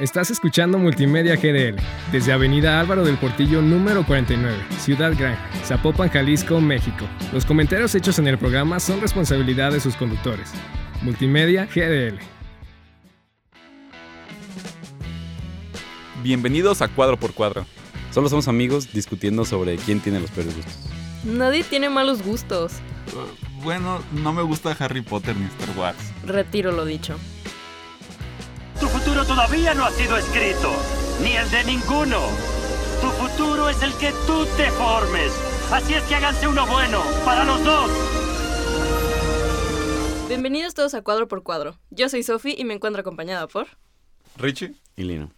[0.00, 1.74] Estás escuchando Multimedia GDL
[2.12, 7.04] desde Avenida Álvaro del Portillo número 49, Ciudad Gran, Zapopan, Jalisco, México.
[7.32, 10.52] Los comentarios hechos en el programa son responsabilidad de sus conductores.
[11.02, 12.20] Multimedia GDL.
[16.22, 17.66] Bienvenidos a Cuadro por Cuadro.
[18.12, 20.76] Solo somos amigos discutiendo sobre quién tiene los peores gustos.
[21.24, 22.74] Nadie tiene malos gustos.
[23.64, 25.98] Bueno, no me gusta Harry Potter ni Star Wars.
[26.24, 27.16] Retiro lo dicho.
[29.18, 30.72] Futuro todavía no ha sido escrito,
[31.20, 32.20] ni el de ninguno.
[33.00, 35.32] Tu futuro es el que tú te formes.
[35.72, 37.90] Así es que háganse uno bueno, para los dos.
[40.28, 41.80] Bienvenidos todos a Cuadro por Cuadro.
[41.90, 43.66] Yo soy Sofi y me encuentro acompañada por...
[44.36, 44.74] Richie.
[44.94, 45.32] Y Lino.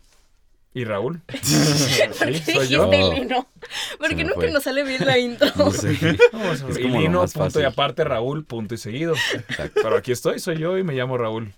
[0.73, 1.21] ¿Y Raúl?
[1.27, 1.37] ¿Por
[2.31, 2.53] qué ¿Sí?
[2.53, 2.89] ¿Soy yo?
[2.89, 3.49] dijiste Lino?
[3.91, 4.51] Se Porque me nunca fue.
[4.53, 5.49] nos sale bien la intro.
[5.57, 5.99] No sé.
[6.33, 6.83] Vamos a Es ver.
[6.83, 7.63] como y Lino, punto fácil.
[7.63, 9.15] y aparte, Raúl, punto y seguido.
[9.35, 9.81] Exacto.
[9.83, 11.53] Pero aquí estoy, soy yo y me llamo Raúl.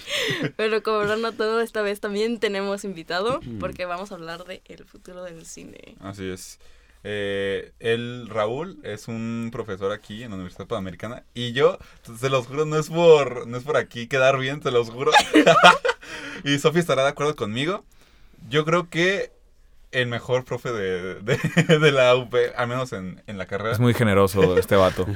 [0.56, 4.84] Pero como habrán notado, esta vez también tenemos invitado porque vamos a hablar de el
[4.84, 5.94] futuro del cine.
[6.00, 6.58] Así es.
[7.04, 11.22] Eh, él, Raúl, es un profesor aquí en la Universidad Panamericana.
[11.34, 11.78] Y yo,
[12.18, 15.12] se los juro, no es por, no es por aquí quedar bien, se los juro.
[16.42, 17.84] y Sofía estará de acuerdo conmigo.
[18.48, 19.32] Yo creo que
[19.92, 21.38] el mejor profe de, de,
[21.78, 23.72] de la UP, al menos en, en la carrera.
[23.72, 25.06] Es muy generoso este vato.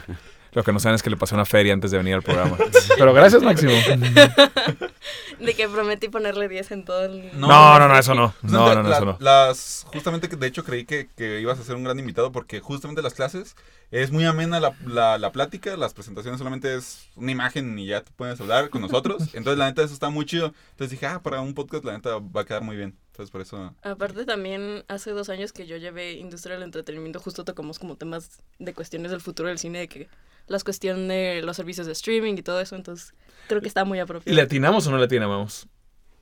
[0.52, 2.56] Lo que no saben es que le pasé una feria antes de venir al programa.
[2.98, 3.72] Pero gracias, Máximo.
[5.38, 7.38] De que prometí ponerle 10 en todo el...
[7.38, 8.34] No, no, no, eso no.
[8.42, 9.16] No, no, no, eso no.
[9.20, 12.60] Las, justamente, que de hecho, creí que, que ibas a ser un gran invitado porque
[12.60, 13.54] justamente las clases
[13.90, 18.02] es muy amena la, la, la plática, las presentaciones solamente es una imagen y ya
[18.02, 19.22] te puedes hablar con nosotros.
[19.34, 20.54] Entonces, la neta, eso está muy chido.
[20.70, 22.96] Entonces dije, ah, para un podcast, la neta, va a quedar muy bien.
[23.08, 23.74] Entonces, por eso...
[23.82, 28.40] Aparte también hace dos años que yo llevé industria del entretenimiento, justo tocamos como temas
[28.58, 30.08] de cuestiones del futuro del cine, de que
[30.46, 33.12] las cuestiones de los servicios de streaming y todo eso, entonces
[33.48, 34.34] creo que está muy ¿Y apropiado.
[34.34, 35.66] le atinamos o no le atinamos?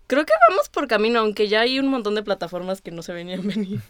[0.06, 3.12] Creo que vamos por camino, aunque ya hay un montón de plataformas que no se
[3.12, 3.80] venían venir.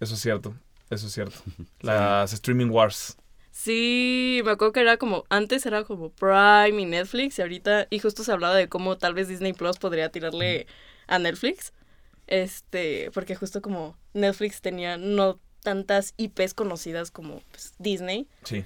[0.00, 0.54] Eso es cierto.
[0.90, 1.38] Eso es cierto.
[1.80, 3.16] Las streaming wars.
[3.52, 7.98] Sí, me acuerdo que era como, antes era como Prime y Netflix y ahorita, y
[7.98, 10.66] justo se hablaba de cómo tal vez Disney Plus podría tirarle
[11.08, 11.72] a Netflix,
[12.28, 18.64] este, porque justo como Netflix tenía no tantas IPs conocidas como pues, Disney, Sí.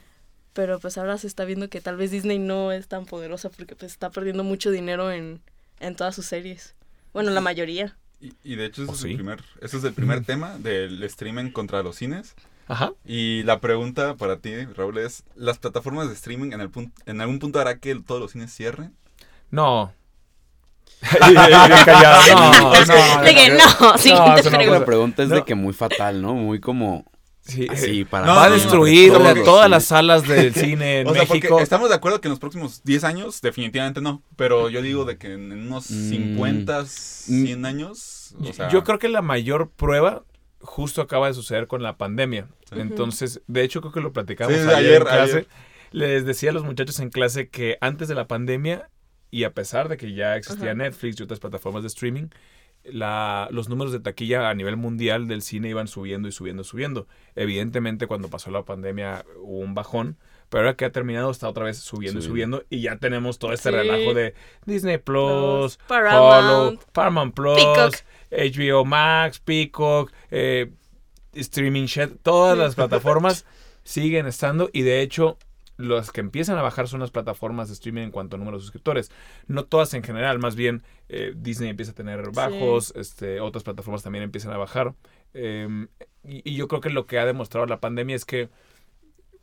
[0.53, 3.75] pero pues ahora se está viendo que tal vez Disney no es tan poderosa porque
[3.75, 5.41] pues está perdiendo mucho dinero en,
[5.81, 6.75] en todas sus series.
[7.13, 7.97] Bueno, la mayoría.
[8.21, 9.11] Y, y de hecho, ese ¿Oh, es, sí?
[9.11, 12.35] el primer, ese es el primer tema del streaming contra los cines.
[12.67, 12.93] Ajá.
[13.05, 17.21] Y la pregunta para ti, Raúl, es, ¿las plataformas de streaming en, el pun- en
[17.21, 18.95] algún punto hará que todos los cines cierren?
[19.51, 19.93] No.
[21.21, 23.23] No, no.
[23.23, 24.79] De que no, siguiente eso no, pregunta.
[24.79, 25.35] La pregunta es No.
[25.37, 26.35] de que muy fatal, ¿no?
[26.35, 27.05] Muy como
[27.47, 28.25] Sí, así para...
[28.27, 29.13] No, Va a no, no, destruir
[29.45, 31.49] todas las salas del cine en o sea, México.
[31.51, 34.23] porque estamos de acuerdo que en los próximos 10 años, definitivamente no.
[34.37, 36.09] Pero yo digo de que en en unos Mm.
[36.11, 38.71] 50, 100 años, o sea...
[38.71, 40.23] Yo creo que la mayor prueba
[40.65, 42.49] justo acaba de suceder con la pandemia.
[42.73, 45.33] Entonces, de hecho, creo que lo platicamos Sí, ayer, ayer, en clase.
[45.37, 45.49] ayer.
[45.93, 48.91] Les decía a los muchachos en clase que antes de la pandemia,
[49.31, 50.75] y a pesar de que ya existía.
[50.75, 52.29] Netflix y otras plataformas de streaming,
[52.85, 57.07] la, los números de taquilla a nivel mundial del cine iban subiendo y subiendo, subiendo.
[57.35, 60.19] Evidentemente, cuando pasó la pandemia hubo un bajón,
[60.55, 62.59] pero ahora que ha terminado está otra vez subiendo y Subiendo.
[62.59, 63.75] subiendo y ya tenemos todo este Sí.
[63.75, 64.35] relajo de
[64.67, 67.95] Disney Plus, Paramount, Paramount Plus, Peacock.
[68.31, 70.71] HBO Max, Peacock, eh,
[71.33, 73.47] Streaming Shed, todas las plataformas
[73.83, 75.39] siguen estando y de hecho
[75.77, 78.63] las que empiezan a bajar son las plataformas de streaming en cuanto a número de
[78.63, 79.11] suscriptores.
[79.49, 84.05] No todas en general, más bien eh, Disney empieza a tener bajos, este, otras plataformas
[84.05, 84.95] también empiezan a bajar.
[85.33, 85.89] Eh,
[86.23, 88.51] y, y yo creo que lo que ha demostrado la pandemia es que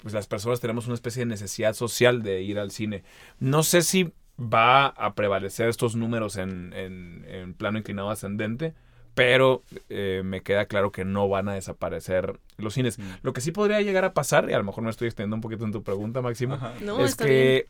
[0.02, 3.04] pues las personas tenemos una especie de necesidad social de ir al cine.
[3.40, 8.74] No sé si va a prevalecer estos números en, en- en plano inclinado ascendente,
[9.14, 12.98] pero eh, me queda claro que no van a desaparecer los cines.
[12.98, 13.04] Mm.
[13.24, 15.42] Lo que sí podría llegar a pasar, y a lo mejor me estoy extendiendo un
[15.42, 16.58] poquito en tu pregunta, Máximo.
[16.82, 17.68] No, es que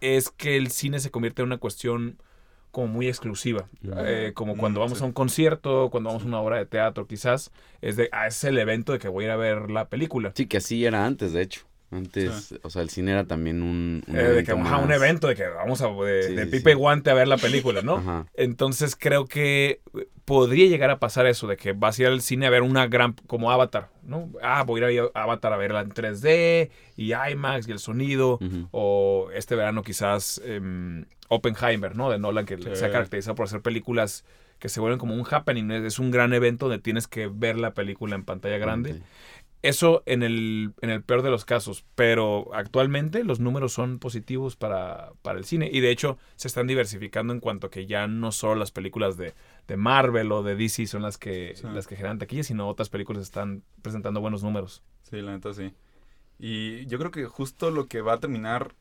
[0.00, 2.18] es que el cine se convierte en una cuestión
[2.70, 3.68] como muy exclusiva.
[3.98, 5.04] Eh, como cuando Mm, vamos sí.
[5.04, 7.50] a un concierto, cuando vamos a una obra de teatro, quizás,
[7.80, 10.32] es de, ah, es el evento de que voy a ir a ver la película.
[10.34, 11.62] Sí, que así era antes, de hecho.
[11.92, 14.92] Antes, o sea, el cine era también un, un Eh, de que evento ajá, un
[14.92, 17.36] evento de que vamos a de, Sí, de sí, pipe y guante a ver la
[17.36, 17.96] película, ¿no?
[17.96, 18.26] Ajá.
[18.34, 22.20] Entonces creo que eh, podría llegar a pasar eso, de que vas a ir al
[22.22, 24.30] cine a ver una gran, como Avatar, ¿no?
[24.40, 28.38] Ah, voy a ir a Avatar a verla en 3D y IMAX y el sonido.
[28.70, 32.08] O este verano quizás em, Oppenheimer, ¿no?
[32.08, 34.24] De Nolan, que se ha caracterizado por hacer películas
[34.60, 35.70] que se vuelven como un happening.
[35.70, 39.02] Es un gran evento donde tienes que ver la película en pantalla grande.
[39.62, 44.56] Eso en el, en el peor de los casos, pero actualmente los números son positivos
[44.56, 48.32] para, para el cine y de hecho se están diversificando en cuanto que ya no
[48.32, 49.34] solo las películas de,
[49.68, 51.66] de Marvel o de DC son las que, Sí.
[51.74, 54.82] las que generan taquillas, sino otras películas están presentando buenos números.
[55.02, 55.74] Sí, la neta sí.
[56.38, 58.74] Y yo creo que justo lo que va a terminar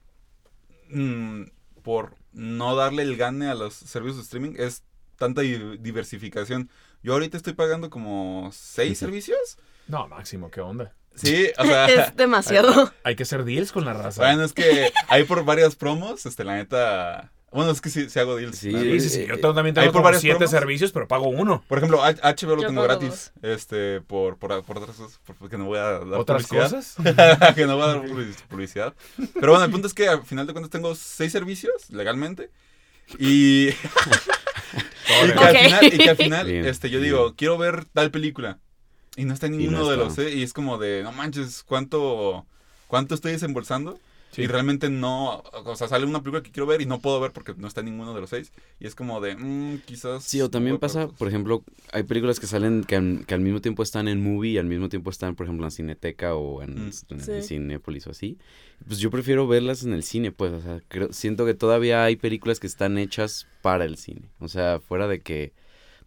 [0.89, 1.43] mm,
[1.83, 4.83] por no darle el gane a los servicios de streaming es
[5.17, 6.69] tanta di- diversificación.
[7.03, 9.57] Yo ahorita estoy pagando como seis servicios.
[9.89, 10.94] No, Máximo, ¿qué onda?
[11.15, 12.94] Sí, o sea, es demasiado.
[13.03, 14.21] Hay que hacer deals con la raza.
[14.21, 17.31] bueno, es que hay por varias promos, este, la neta...
[17.51, 18.56] Bueno, es que sí, sí hago deals.
[18.59, 19.25] Sí, Sí, sí, sí.
[19.25, 20.51] Yo eh, tengo- también hay tengo por varios siete promos.
[20.51, 21.63] servicios, pero pago uno.
[21.68, 25.57] Por ejemplo, H- HBO lo tengo gratis, este, por, por, por otras cosas, por- porque
[25.57, 26.69] no voy a dar ¿Otras publicidad.
[26.69, 26.95] cosas?
[27.56, 28.94] que no voy a dar public- publicidad.
[29.33, 32.51] Pero bueno, el punto es que al final de cuentas tengo seis servicios legalmente.
[33.18, 33.69] Y,
[35.25, 38.12] y que al final, y que al final, Bien, este, yo digo, quiero ver tal
[38.12, 38.59] película.
[39.19, 40.36] Y no está en ninguno no de los seis.
[40.36, 42.45] Y es como de, no manches, ¿cuánto,
[42.88, 44.00] cuánto estoy desembolsando?
[44.31, 44.44] Sí.
[44.44, 47.31] Y realmente no, o sea, sale una película que quiero ver y no puedo ver
[47.31, 48.51] porque no está en ninguno de los seis.
[48.80, 50.24] Y es como de, mm, quizás...
[50.24, 53.60] Sí, o también pasa, por ejemplo, hay películas que salen que, al- que al mismo
[53.60, 56.62] tiempo están en movie y al mismo tiempo están, por ejemplo, en la Cineteca o
[56.62, 56.92] en, Mm.
[57.10, 57.42] en Sí.
[57.42, 58.38] Cinépolis o así.
[58.88, 62.16] Pues yo prefiero verlas en el cine, pues, o sea, creo- siento que todavía hay
[62.16, 64.30] películas que están hechas para el cine.
[64.39, 65.54] O sea, fuera de que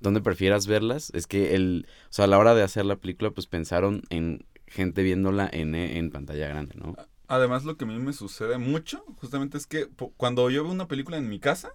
[0.02, 3.30] donde prefieras verlas, es que el, o sea, a la hora de hacer la película,
[3.30, 6.96] pues pensaron en gente viéndola en, en pantalla grande, ¿no?
[7.28, 10.88] Además, lo que a mí me sucede mucho, justamente es que cuando yo veo una
[10.88, 11.72] película en mi casa,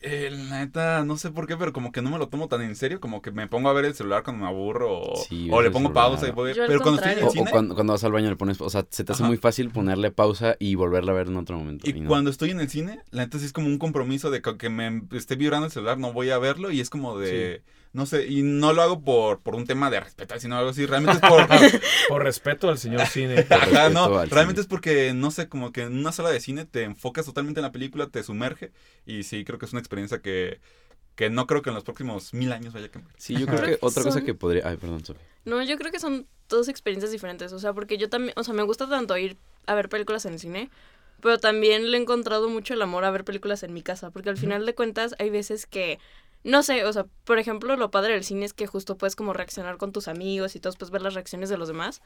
[0.00, 2.60] eh, la neta, no sé por qué, pero como que no me lo tomo tan
[2.62, 5.48] en serio, como que me pongo a ver el celular cuando me aburro o, Sí,
[5.50, 5.92] o ves le pongo celular.
[6.10, 7.26] pausa y Pero cuando estoy en el O, contrario.
[7.26, 9.28] o cine, cuando, cuando vas al baño le pones, o sea, se te hace Ajá.
[9.28, 11.88] muy fácil ponerle pausa y volverla a ver en otro momento.
[11.88, 12.08] y y no.
[12.08, 14.68] cuando estoy en el cine, la neta sí es como un compromiso de que, que
[14.70, 17.62] me esté vibrando el celular, no voy a verlo y es como de,
[17.96, 20.84] no sé, y no lo hago por, por un tema de respetar, sino algo así,
[20.84, 21.46] realmente es por...
[22.08, 23.46] Por respeto al señor cine.
[23.50, 24.60] Ajá, no, al realmente cine.
[24.60, 27.64] es porque, no sé, como que en una sala de cine te enfocas totalmente en
[27.64, 28.70] la película, te sumerge
[29.06, 30.60] y sí, creo que es una experiencia que,
[31.14, 33.14] que no creo que en los próximos mil años vaya a cambiar.
[33.16, 34.68] Sí, yo creo que otra cosa que podría...
[34.68, 35.24] Ay, perdón, Sofía.
[35.46, 37.54] No, yo creo que son dos experiencias diferentes.
[37.54, 40.34] O sea, porque yo también, o sea, me gusta tanto ir a ver películas en
[40.34, 40.70] el cine,
[41.22, 44.28] pero también le he encontrado mucho el amor a ver películas en mi casa, porque
[44.28, 45.98] al final de cuentas hay veces que,
[46.46, 49.32] no sé, o sea, por ejemplo, lo padre del cine es que justo puedes como
[49.32, 52.02] reaccionar con tus amigos y todos puedes ver las reacciones de los demás.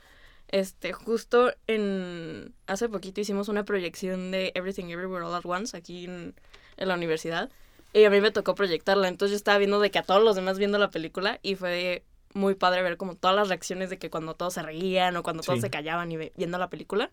[0.48, 6.06] Este, justo en, hace poquito hicimos una proyección de Everything Everywhere All at Once aquí
[6.06, 6.34] en,
[6.78, 7.50] en la universidad.
[7.92, 10.36] Y a mí me tocó proyectarla, entonces yo estaba viendo de que a todos los
[10.36, 14.08] demás viendo la película y fue muy padre ver como todas las reacciones de que
[14.08, 15.62] cuando todos se reían o cuando todos Sí.
[15.62, 17.10] se callaban y viendo la película.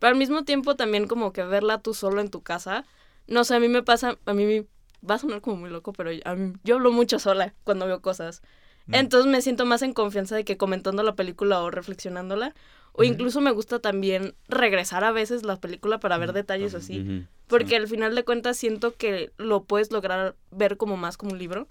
[0.00, 2.84] Pero al mismo tiempo también como que verla tú solo en tu casa.
[3.26, 4.66] No sé, a mí me pasa, a mí
[5.08, 8.00] va a sonar como muy loco, pero a mí- yo hablo mucho sola cuando veo
[8.02, 8.42] cosas.
[8.86, 8.94] Mm.
[8.94, 12.54] Entonces me siento más en confianza de que comentando la película o reflexionándola.
[12.92, 17.00] O incluso me gusta también regresar a veces la película para ver detalles así.
[17.00, 17.26] Ujú.
[17.46, 21.38] Porque al final de cuentas siento que lo puedes lograr ver como más como un
[21.38, 21.68] libro.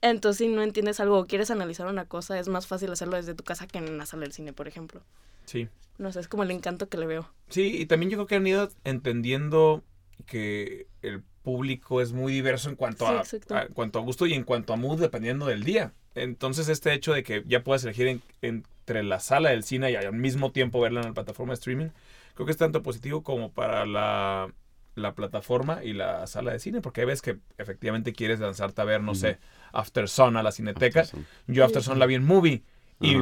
[0.00, 3.34] Entonces, si no entiendes algo o quieres analizar una cosa, es más fácil hacerlo desde
[3.34, 5.02] tu casa que en la sala del cine, por ejemplo.
[5.44, 5.68] Sí.
[5.98, 7.30] No sé, es como el encanto que le veo.
[7.50, 9.82] Sí, y también yo creo que han ido entendiendo
[10.22, 13.54] que el público es muy diverso en cuanto, Sí, a, exacto.
[13.54, 15.92] a- en cuanto a gusto y en cuanto a mood dependiendo del día.
[16.14, 19.96] Entonces este hecho de que ya puedas elegir en- entre la sala del cine y
[19.96, 21.88] al mismo tiempo verla en la plataforma de streaming,
[22.34, 24.52] creo que es tanto positivo como para la,
[24.96, 28.84] la plataforma y la sala de cine, porque hay veces que efectivamente quieres lanzarte a
[28.84, 29.38] ver, no sé,
[29.72, 31.00] After Sun a la cineteca.
[31.02, 31.26] After Sun.
[31.46, 32.62] Yo After Sun la vi en movie
[33.00, 33.16] y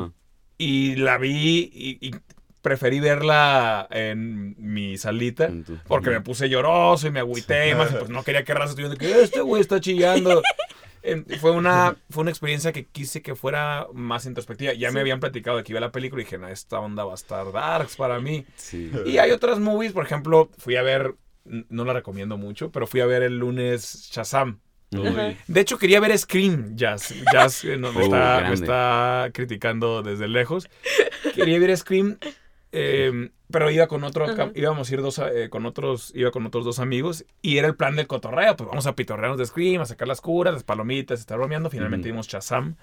[0.60, 2.10] y la vi y, y
[2.62, 5.50] preferí verla en mi salita
[5.86, 8.70] porque me puse lloroso y me agüité y más, y pues no quería que raza
[8.70, 10.42] estuviera de que este güey está chillando.
[11.40, 14.74] Fue una fue una experiencia que quise que fuera más introspectiva.
[14.74, 17.04] Ya me habían platicado de que iba a la película y dije, no, esta onda
[17.04, 18.44] va a estar darks para mí.
[18.56, 18.90] Sí.
[19.06, 23.00] Y hay otras movies, por ejemplo, fui a ver, no la recomiendo mucho, pero fui
[23.00, 24.60] a ver el lunes Shazam.
[24.90, 26.74] De hecho, quería ver Scream.
[26.74, 28.54] Jazz, Jazz no, me, Oh, está, me grande.
[28.54, 30.68] está criticando desde lejos.
[31.34, 32.18] Quería ver Scream,
[32.72, 34.50] eh, pero iba con otro, Ajá.
[34.54, 37.76] íbamos a ir dos, eh, con otros, iba con otros dos amigos y era el
[37.76, 38.56] plan del cotorreo.
[38.56, 41.70] Pues vamos a pitorrearnos de Scream, a sacar las curas, las palomitas, estar bromeando.
[41.70, 42.76] Finalmente vimos Shazam.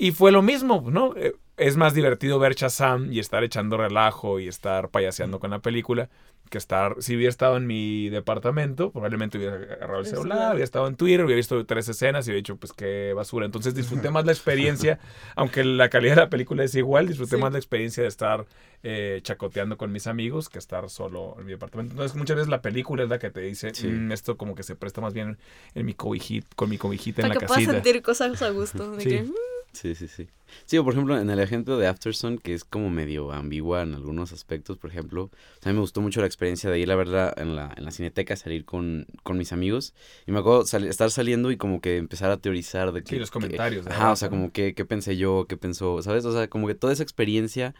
[0.00, 1.14] Y fue lo mismo, ¿no?
[1.16, 5.58] Eh, Es más divertido ver Shazam y estar echando relajo y estar payaseando con la
[5.58, 6.08] película
[6.48, 10.64] que estar, si hubiera estado en mi departamento, probablemente hubiera agarrado el El celular, hubiera
[10.64, 13.44] estado en Twitter, hubiera visto tres escenas y hubiera dicho, pues qué basura.
[13.44, 14.98] Entonces disfruté más la experiencia,
[15.36, 17.42] aunque la calidad de la película es igual, disfruté Sí.
[17.42, 18.46] más la experiencia de estar
[18.82, 21.92] eh, chacoteando con mis amigos que estar solo en mi departamento.
[21.92, 23.86] Entonces muchas veces la película es la que te dice, Sí.
[23.88, 25.36] "Mm, esto como que se presta más bien
[25.74, 27.72] en mi cobijita, con mi cobijita en Para la que casita.
[27.74, 28.92] sentir cosas a gusto.
[28.92, 29.08] De Sí.
[29.10, 29.32] que, mm,
[29.72, 30.28] Sí, sí, sí.
[30.66, 33.94] Sí, o por ejemplo, en el ejemplo de Afterson, que es como medio ambigua en
[33.94, 36.90] algunos aspectos, por ejemplo, o sea, a mí me gustó mucho la experiencia de ir
[36.90, 39.94] a verla en la, en la cineteca, salir con, con mis amigos,
[40.26, 43.10] y me acuerdo estar saliendo y como que empezar a teorizar de que...
[43.10, 43.86] Sí, los comentarios.
[43.86, 46.24] ajá, o sea, como que, qué pensé yo, qué pensó, ¿sabes?
[46.24, 47.74] O sea, como que toda esa experiencia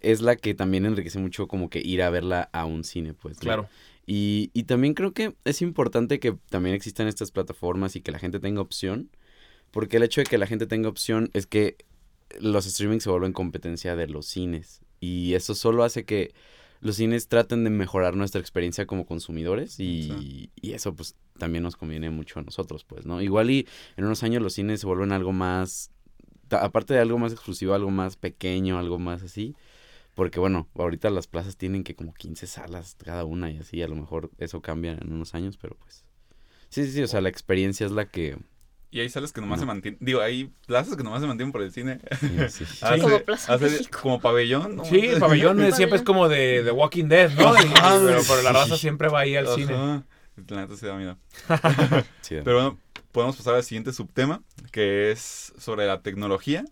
[0.00, 3.38] es la que también enriquece mucho como que ir a verla a un cine, pues.
[3.38, 3.40] ¿no?
[3.40, 3.68] Claro.
[4.06, 8.20] Y, y también creo que es importante que también existan estas plataformas y que la
[8.20, 9.10] gente tenga opción,
[9.76, 11.76] porque el hecho de que la gente tenga opción es que
[12.40, 14.80] los streaming se vuelven competencia de los cines.
[15.00, 16.32] Y eso solo hace que
[16.80, 21.76] los cines traten de mejorar nuestra experiencia como consumidores y, y eso pues también nos
[21.76, 23.20] conviene mucho a nosotros, pues, ¿no?
[23.20, 23.68] Igual y
[23.98, 25.90] en unos años los cines se vuelven algo más,
[26.48, 29.56] aparte de algo más exclusivo, algo más pequeño, algo más así.
[30.14, 33.88] Porque bueno, ahorita las plazas tienen que como 15 salas cada una y así, a
[33.88, 36.06] lo mejor eso cambia en unos años, pero pues...
[36.70, 38.38] Sí, sí, sí, o sea, la experiencia es la que...
[38.96, 39.62] Y hay salas que nomás No.
[39.62, 39.98] se mantienen.
[40.00, 42.00] Digo, hay plazas que nomás se mantienen por el cine.
[42.48, 42.64] sí, sí.
[42.80, 43.90] Hace- Como Plaza hace-.
[43.90, 44.76] Como pabellón.
[44.76, 44.84] ¿no?
[44.86, 47.52] Sí, el pabellón es- siempre es como de, de Walking Dead, ¿no?
[47.54, 49.74] Y- pero, pero la raza siempre va ahí al cine.
[50.48, 51.18] La neta se da miedo.
[52.22, 52.78] Sí, Pero bueno,
[53.12, 56.64] podemos pasar al siguiente subtema, que es sobre la tecnología.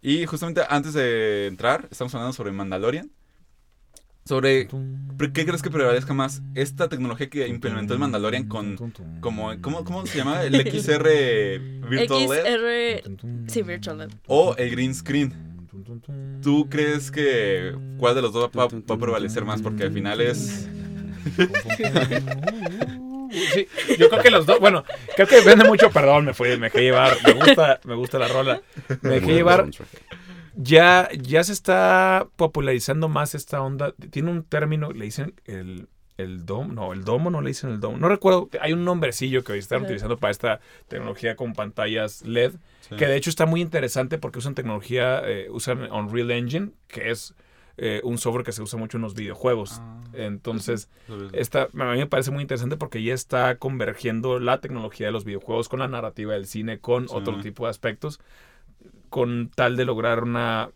[0.00, 3.10] Y justamente antes de entrar, estamos hablando sobre Mandalorian.
[4.26, 4.66] Sobre
[5.32, 8.76] qué crees que prevalezca más esta tecnología que implementó el Mandalorian con
[9.20, 10.42] como ¿cómo, cómo se llama?
[10.42, 13.16] El XR Virtual LED XR.
[13.46, 14.08] Sí, Virtual LED.
[14.26, 15.32] o el green screen.
[16.42, 19.62] ¿Tú crees que cuál de los dos va, va- va a prevalecer más?
[19.62, 20.68] Porque al final es
[23.52, 23.66] Sí,
[23.98, 26.82] yo creo que los dos, bueno, creo que depende mucho, perdón, me fui, me dejé
[26.82, 28.62] llevar, me gusta, me gusta la rola,
[29.02, 29.68] me dejé llevar,
[30.56, 36.46] ya, ya se está popularizando más esta onda, tiene un término, le dicen el, el
[36.46, 39.52] domo, no, el domo no le dicen el domo, no recuerdo, hay un nombrecillo que
[39.52, 39.84] hoy están Ajá.
[39.86, 42.52] utilizando para esta tecnología con pantallas LED,
[42.88, 42.94] Sí.
[42.96, 47.34] que de hecho está muy interesante porque usan tecnología, eh, usan Unreal Engine, que es
[47.78, 50.02] eh, un software que se usa mucho en los videojuegos, Ah.
[50.14, 50.88] entonces...
[51.34, 55.24] Esta, a mí me parece muy interesante porque ya está convergiendo la tecnología de los
[55.24, 57.14] videojuegos con la narrativa del cine, con Sí.
[57.14, 58.18] otro tipo de aspectos,
[59.08, 60.70] con tal de lograr una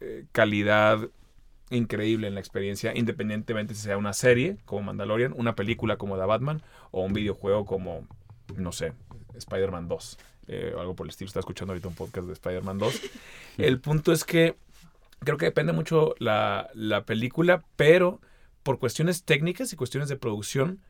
[0.00, 1.08] eh, calidad
[1.70, 6.24] increíble en la experiencia, independientemente si sea una serie como Mandalorian, una película como The
[6.26, 8.06] Batman o un videojuego como,
[8.56, 8.92] no sé,
[9.34, 10.18] Spider-Man 2.
[10.48, 11.28] eh, o algo por el estilo.
[11.28, 13.00] Está escuchando ahorita un podcast de Spider-Man 2.
[13.58, 14.56] El punto es que
[15.20, 18.20] creo que depende mucho la, la película, pero
[18.64, 20.80] por cuestiones técnicas y cuestiones de producción,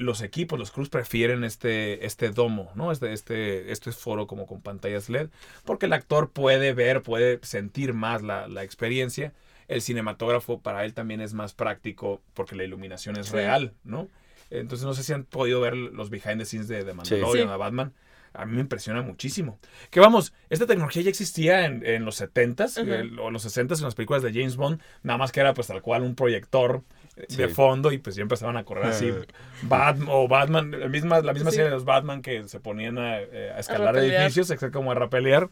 [0.00, 2.90] los equipos, los crews prefieren este, este domo, ¿no?
[2.90, 5.28] Este, este, este foro como con pantallas LED,
[5.64, 9.32] porque el actor puede ver, puede sentir más la, la experiencia.
[9.68, 13.34] El cinematógrafo para él también es más práctico porque la iluminación es Sí.
[13.34, 14.08] real, ¿no?
[14.50, 17.50] Entonces no sé si han podido ver los behind the scenes de, de Mandalorian, Sí.
[17.52, 17.92] de Batman.
[18.32, 19.58] A mí me impresiona muchísimo.
[19.90, 22.96] Que vamos, esta tecnología ya existía en, en los 70s Ajá.
[23.00, 25.66] el- o los 60s en las películas de James Bond, nada más que era pues
[25.66, 26.82] tal cual un proyector
[27.28, 29.26] de fondo y pues ya empezaban a correr así Eh.
[29.62, 31.56] Batman o Batman, la misma, la misma Sí.
[31.56, 34.22] serie de los Batman que se ponían a, eh, a escalar rapelear.
[34.22, 35.50] edificios, exacto como a rapelear,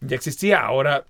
[0.00, 0.60] ya existía.
[0.60, 1.04] Ahora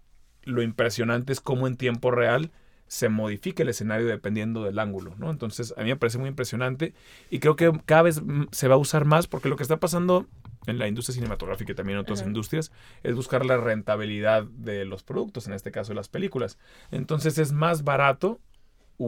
[0.44, 2.50] lo impresionante es cómo en tiempo real
[2.86, 5.30] se modifica el escenario dependiendo del ángulo, ¿no?
[5.30, 6.92] Entonces, a mí me parece muy impresionante
[7.30, 10.26] y creo que cada vez se va a usar más porque lo que está pasando
[10.66, 12.72] en la industria cinematográfica y también en otras industrias
[13.04, 16.58] es buscar la rentabilidad de los productos, en este caso de las películas.
[16.90, 18.40] Entonces, es más barato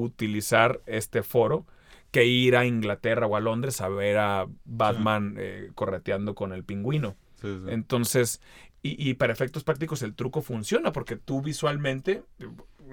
[0.00, 1.66] utilizar este foro
[2.10, 6.64] que ir a Inglaterra o a Londres a ver a Batman eh, correteando con el
[6.64, 7.16] pingüino.
[7.40, 7.70] Sí, sí.
[7.70, 8.40] Entonces,
[8.82, 12.46] y, y para efectos prácticos el truco funciona porque tú visualmente eh,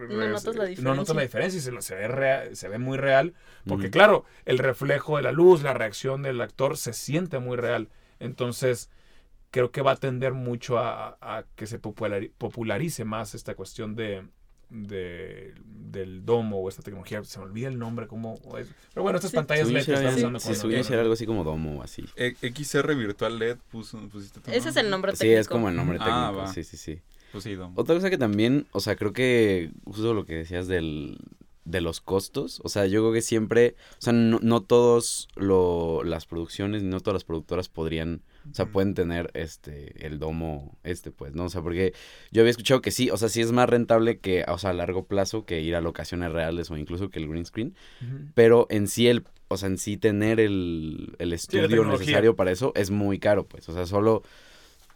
[0.10, 1.24] No notas la no notas la diferencia.
[1.24, 3.34] diferencia y se, lo- se ve rea- se ve muy real
[3.68, 7.90] porque claro, el reflejo de la luz, la reacción del actor se siente muy real.
[8.20, 8.90] Entonces,
[9.52, 13.96] creo que va a tender mucho a, a que se populari- popularice más esta cuestión
[13.96, 14.28] de,
[14.70, 15.54] de-
[15.92, 17.24] del domo o esta tecnología.
[17.24, 18.68] Se me olvida el nombre, cómo es.
[18.94, 19.38] Pero bueno, estas Sí.
[19.38, 22.06] pantallas LED que sí están usando sí, sí era algo así como domo o así.
[22.16, 24.70] E- XR Virtual LED puso, pusiste tú, Ese ¿no?
[24.70, 25.40] es el nombre Sí, técnico.
[25.42, 26.38] es como el nombre Ah, técnico.
[26.48, 26.54] va.
[26.54, 27.02] sí, sí, sí.
[27.32, 27.74] Pues sí, Dom.
[27.76, 31.18] Otra cosa que también, o sea, creo que justo lo que decías del,
[31.70, 36.04] de los costos, o sea, yo creo que siempre, o sea, no, no todos lo,
[36.04, 41.12] las producciones, no todas las productoras podrían, o sea, pueden tener este, el domo este,
[41.12, 41.46] pues, ¿no?
[41.46, 41.94] O sea, porque
[42.32, 44.74] yo había escuchado que sí, o sea, sí es más rentable que, o sea, a
[44.74, 47.76] largo plazo que ir a locaciones reales o incluso que el green screen,
[48.34, 51.62] pero en sí el, o sea, en sí tener el, el estudio
[52.00, 54.24] necesario para eso es muy caro, pues, o sea, solo,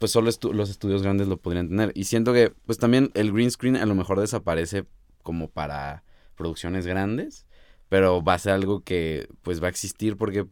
[0.00, 1.92] pues solo estu- los estudios grandes lo podrían tener.
[1.94, 4.86] Y siento que, pues también el green screen a lo mejor desaparece
[5.22, 6.02] como para
[6.34, 7.46] producciones grandes,
[7.88, 10.46] pero va a ser algo que, pues, va a existir porque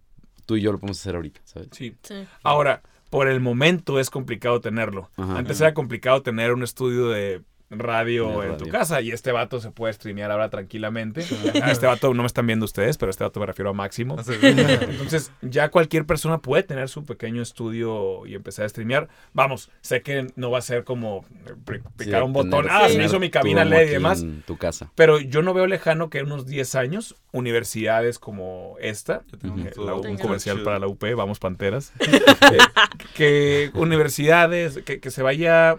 [0.47, 1.69] tú y yo lo podemos hacer ahorita, ¿sabes?
[1.73, 1.97] Sí.
[2.03, 2.27] Sí.
[2.43, 5.11] Ahora, por el momento es complicado tenerlo.
[5.17, 5.39] Ajá.
[5.39, 7.43] Antes era complicado tener un estudio de
[7.79, 11.25] radio en tu casa y este vato se puede streamear ahora tranquilamente.
[11.63, 14.17] Ah, este vato no me están viendo ustedes, pero este vato me refiero a Máximo.
[14.19, 19.09] Entonces, ya cualquier persona puede tener su pequeño estudio y empezar a streamear.
[19.33, 21.53] Vamos, sé que no va a ser como eh,
[21.97, 22.67] picar Sí, un tener- botón.
[22.71, 24.23] Ah, se me hizo mi cabina LED y demás.
[24.23, 24.91] En tu casa.
[24.95, 29.23] Pero yo no veo lejano que en unos 10 años, universidades como esta,
[29.77, 30.65] la- un comercial chido.
[30.65, 32.59] para la UP, vamos Panteras, eh,
[33.15, 35.77] que universidades, que, que se vaya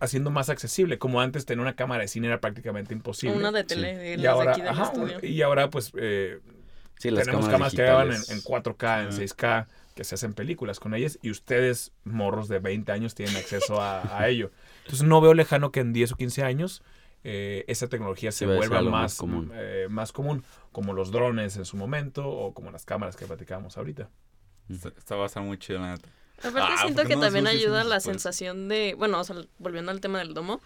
[0.00, 0.98] haciendo más accesible.
[0.98, 3.36] Como antes tener una cámara de cine era prácticamente imposible.
[3.36, 5.18] Una de tele, de y de ahora, aquí del ajá, estudio.
[5.22, 6.40] y ahora pues eh,
[6.98, 8.44] Sí, las tenemos cámaras cámaras que graban en, digitales.
[8.46, 9.22] en 4K, en Sí.
[9.22, 13.80] 6K, que se hacen películas con ellas y ustedes, morros de 20 años, tienen acceso
[13.80, 14.50] a, a ello.
[14.84, 16.82] Entonces no veo lejano que en 10 o 15 años
[17.24, 19.50] eh, esa tecnología se vuelva más, más común.
[19.54, 20.42] eh, más común,
[20.72, 24.08] como los drones en su momento o como las cámaras que platicábamos ahorita.
[24.70, 26.08] Esta esta va a estar muy chido, la neta.
[26.42, 28.02] Aparte Ah, siento ¿por qué que no también ayuda la después?
[28.04, 30.60] sensación de, bueno, o sea, volviendo al tema del domo,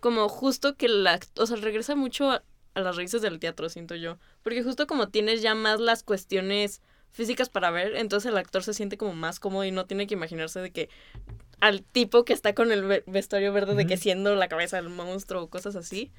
[0.00, 2.42] como justo que la, o sea, regresa mucho a,
[2.74, 6.82] a las raíces del teatro, siento yo, porque justo como tienes ya más las cuestiones
[7.12, 10.14] físicas para ver, entonces el actor se siente como más cómodo y no tiene que
[10.14, 10.90] imaginarse de que
[11.60, 14.90] al tipo que está con el ve- vestuario verde de que siendo la cabeza del
[14.90, 16.12] monstruo o cosas así.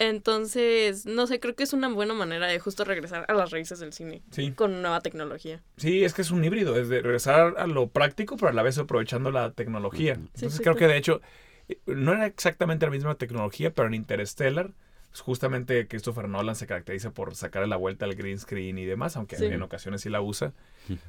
[0.00, 3.80] Entonces, no sé, creo que es una buena manera de justo regresar a las raíces
[3.80, 5.62] del cine Sí, con nueva tecnología.
[5.76, 8.62] sí, es que es un híbrido, es de regresar a lo práctico, pero a la
[8.62, 10.14] vez aprovechando la tecnología.
[10.14, 11.20] Entonces sí, creo que de hecho
[11.68, 14.72] eh, no era exactamente la misma tecnología, pero en Interstellar
[15.18, 19.36] justamente Christopher Nolan se caracteriza por sacarle la vuelta al green screen y demás, aunque
[19.36, 19.46] Sí.
[19.46, 20.52] en ocasiones sí la usa.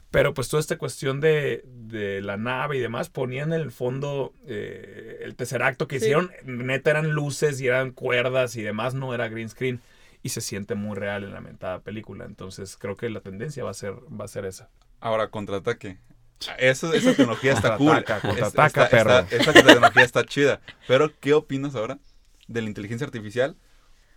[0.10, 4.34] Pero pues toda esta cuestión de, de la nave y demás ponían en el fondo
[4.48, 6.06] eh, el tercer acto que Sí.
[6.06, 9.82] hicieron, neta eran luces y eran cuerdas y demás, no era green screen.
[10.24, 12.26] Y se siente muy real en la mentada película.
[12.26, 14.70] Entonces creo que la tendencia va a ser, va a ser esa.
[15.00, 15.98] Ahora, contraataque.
[16.60, 18.04] Esa tecnología está cool.
[18.04, 19.20] Contraataca, perro.
[19.32, 20.60] esa tecnología está chida.
[20.88, 21.98] Pero, ¿qué opinas ahora
[22.48, 23.56] de la inteligencia artificial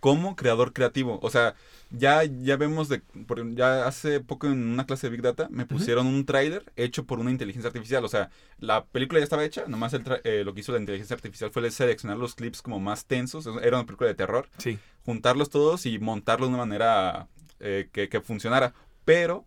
[0.05, 1.17] como creador creativo?
[1.23, 1.55] O sea,
[1.89, 2.99] ya, ya vemos de.
[2.99, 7.05] por- ya hace poco en una clase de Big Data me pusieron un tráiler hecho
[7.05, 8.05] por una inteligencia artificial.
[8.05, 10.77] O sea, la película ya estaba hecha, nomás el tra- eh, lo que hizo la
[10.79, 13.47] inteligencia artificial fue seleccionar los clips como más tensos.
[13.63, 14.77] Era una película de terror Sí.
[15.05, 17.27] juntarlos todos y montarlos de una manera
[17.59, 18.73] eh, que, que funcionara.
[19.05, 19.45] Pero,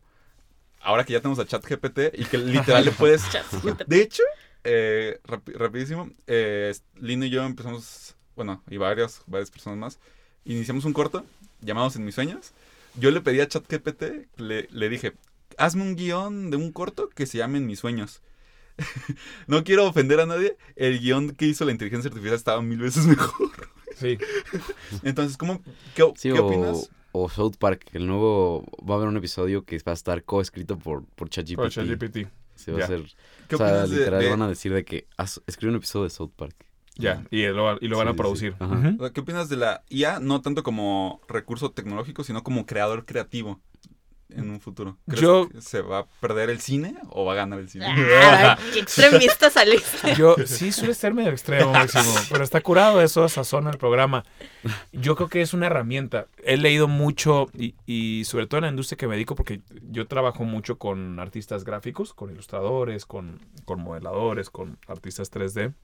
[0.81, 3.23] ahora que ya tenemos a ChatGPT y que literal le puedes...
[3.87, 4.25] De hecho,
[4.65, 9.99] eh, rapi- rapidísimo, eh, Lino y yo empezamos, bueno, y varias, varias personas más,
[10.45, 11.25] iniciamos un corto
[11.61, 12.53] llamados En mis sueños.
[12.95, 14.03] Yo le pedí a ChatGPT,
[14.39, 15.15] le, le dije,
[15.57, 18.23] hazme un guion de un corto que se llame En mis sueños.
[19.47, 23.07] no quiero ofender a nadie, el guion que hizo la inteligencia artificial estaba mil veces
[23.07, 23.51] mejor.
[23.97, 24.19] Sí.
[25.03, 25.61] Entonces, ¿cómo,
[25.95, 26.91] qué, Sí, ¿qué o, opinas?
[27.13, 30.79] o South Park, el nuevo, va a haber un episodio que va a estar coescrito
[30.79, 31.57] por, por ChatGPT.
[31.57, 32.29] Por ChatGPT.
[32.55, 33.03] Se va a hacer,
[33.49, 35.07] ¿Qué o sea, opinas de- literal de, van a decir de que
[35.47, 36.55] escribe un episodio de South Park.
[36.99, 38.55] Ya, y lo, y lo van Sí, a sí, producir.
[38.59, 38.75] ajá.
[38.75, 38.97] Ujú.
[38.99, 43.05] o sea, ¿Qué opinas de la IA, no tanto como recurso tecnológico, sino como creador
[43.07, 43.61] creativo
[44.31, 44.99] en un futuro?
[45.07, 47.87] ¿Crees Yo- que se va a perder el cine o va a ganar el cine?
[47.87, 50.15] Ah, qué extremista saliste.
[50.17, 54.25] Yo sí suele ser medio extremo, Máximo, pero está curado eso, sazona el programa.
[54.93, 56.27] Yo creo que es una herramienta.
[56.45, 60.07] He leído mucho y, y sobre todo en la industria que me dedico, porque yo
[60.09, 65.75] trabajo mucho con artistas gráficos, con ilustradores, con, con modeladores, con artistas 3D.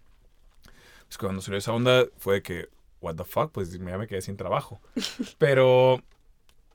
[1.08, 2.68] Pues cuando salió esa onda fue de que,
[3.00, 4.80] what the fuck, pues ya me quedé sin trabajo.
[5.38, 6.02] Pero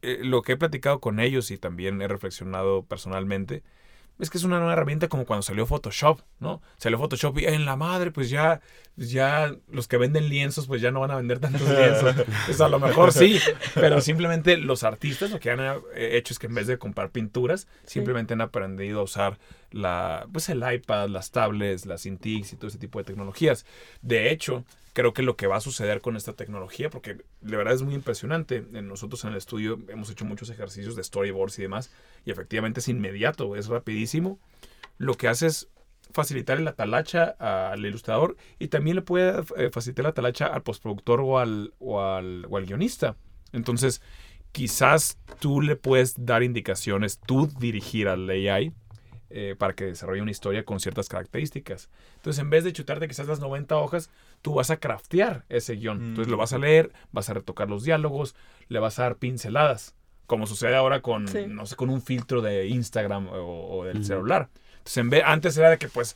[0.02, 3.64] eh, lo que he platicado con ellos y también he reflexionado personalmente
[4.20, 6.62] es que es una nueva herramienta como cuando salió Photoshop, ¿no?
[6.78, 8.60] Salió Photoshop y en la madre, pues ya,
[8.98, 12.16] ya los que venden lienzos, pues ya no van a vender tantos lienzos.
[12.46, 13.40] Pues a lo mejor sí,
[13.76, 15.60] pero simplemente los artistas lo que han
[15.96, 19.40] eh, hecho es que en vez de comprar pinturas, simplemente han aprendido a usar
[19.72, 23.66] la, pues el iPad, las tablets, las Cintiq y todo ese tipo de tecnologías.
[24.02, 27.74] De hecho, creo que lo que va a suceder con esta tecnología, porque de verdad
[27.74, 28.62] es muy impresionante.
[28.62, 31.92] Nosotros en el estudio hemos hecho muchos ejercicios de storyboards y demás,
[32.26, 34.40] y efectivamente es inmediato, es rapidísimo.
[34.98, 35.70] Lo que hace es
[36.12, 41.22] facilitar la talacha al ilustrador y también le puede eh, facilitar la talacha al postproductor
[41.22, 43.16] o al, o al, o al guionista.
[43.52, 44.02] Entonces,
[44.52, 48.74] quizás tú le puedes dar indicaciones, tú dirigir al AI
[49.30, 51.90] eh, para que desarrolle una historia con ciertas características.
[52.16, 54.10] Entonces, en vez de chutarte quizás las 90 hojas,
[54.42, 56.04] tú vas a craftear ese guion.
[56.04, 58.36] Entonces, lo vas a leer, vas a retocar los diálogos,
[58.68, 61.46] le vas a dar pinceladas, como sucede ahora con, Sí.
[61.48, 64.50] no sé, con un filtro de Instagram o, o del celular.
[64.80, 66.16] Entonces, en vez, antes era de que, pues,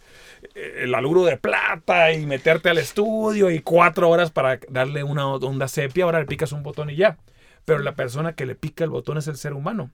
[0.56, 5.28] eh, el aluro de plata y meterte al estudio y cuatro horas para darle una
[5.28, 7.18] onda sepia, ahora le picas un botón y ya.
[7.66, 9.92] Pero la persona que le pica el botón es el ser humano.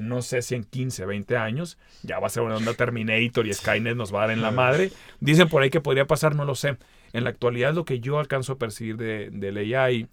[0.00, 3.52] No sé si en 15, 20 años ya va a ser una onda Terminator y
[3.52, 4.90] Skynet nos va a dar en la madre.
[5.20, 6.78] Dicen por ahí que podría pasar, no lo sé.
[7.12, 10.08] En la actualidad lo que yo alcanzo a percibir de, del AI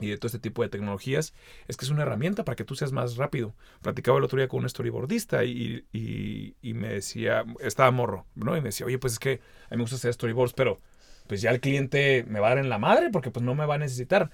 [0.00, 1.34] y de todo este tipo de tecnologías
[1.68, 3.54] es que es una herramienta para que tú seas más rápido.
[3.82, 8.56] Platicaba el otro día con un storyboardista y, y, me decía, estaba morro, ¿no?
[8.56, 10.80] Y me decía, oye, pues es que a mí me gusta hacer storyboards, pero
[11.26, 13.66] pues ya el cliente me va a dar en la madre porque pues no me
[13.66, 14.30] va a necesitar.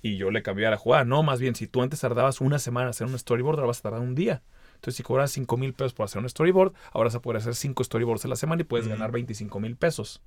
[0.00, 1.04] Y yo le cambié a la jugada.
[1.04, 3.80] No, más bien, si tú antes tardabas una semana en hacer un storyboard, ahora vas
[3.80, 4.42] a tardar un día.
[4.74, 7.54] Entonces, si cobras 5 mil pesos por hacer un storyboard, ahora vas a poder hacer
[7.54, 10.22] 5 storyboards a la semana y puedes ganar 25 mil pesos.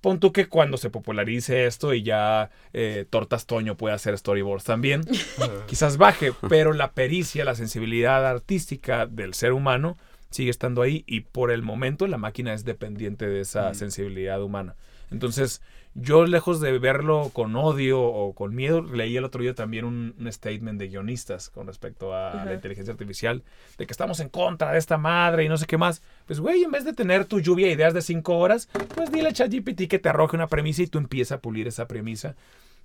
[0.00, 4.64] Pon tú que cuando se popularice esto y ya eh, Tortas Toño puede hacer storyboards
[4.64, 5.02] también,
[5.66, 9.98] quizás baje, pero la pericia, la sensibilidad artística del ser humano
[10.30, 14.76] sigue estando ahí y por el momento la máquina es dependiente de esa sensibilidad humana.
[15.10, 15.60] Entonces,
[15.94, 20.14] yo lejos de verlo con odio o con miedo, leí el otro día también un,
[20.18, 23.42] un statement de guionistas con respecto a la inteligencia artificial,
[23.76, 26.02] de que estamos en contra de esta madre y no sé qué más.
[26.26, 29.30] Pues, güey, en vez de tener tu lluvia de ideas de cinco horas, pues dile
[29.30, 32.36] a ChatGPT que te arroje una premisa y tú empiezas a pulir esa premisa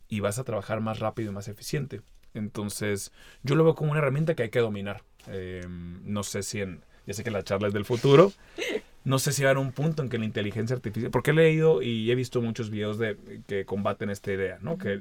[0.08, 2.02] y vas a trabajar más rápido y más eficiente.
[2.34, 3.12] Entonces,
[3.44, 5.04] yo lo veo como una herramienta que hay que dominar.
[5.28, 6.82] Eh, no sé si en...
[7.08, 8.32] Ya sé que la charla es del futuro.
[9.06, 11.12] No sé si va a haber un punto en que la inteligencia artificial...
[11.12, 14.78] Porque he leído y he visto muchos videos de, que combaten esta idea, ¿no?
[14.78, 14.94] Que,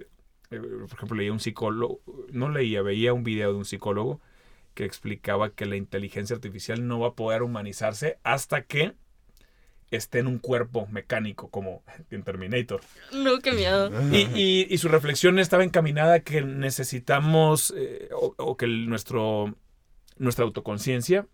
[0.51, 2.01] eh, por ejemplo, leía un psicólogo...
[2.31, 4.21] No leía, veía un video de un psicólogo
[4.75, 8.93] que explicaba que la inteligencia artificial no va a poder humanizarse hasta que
[9.91, 12.81] esté en un cuerpo mecánico como en Terminator.
[13.13, 13.91] No, qué miedo.
[14.13, 18.89] Y, y- y su reflexión estaba encaminada a que necesitamos, eh, o, o que el-
[18.89, 19.55] nuestro,
[20.19, 21.27] nuestra autoconciencia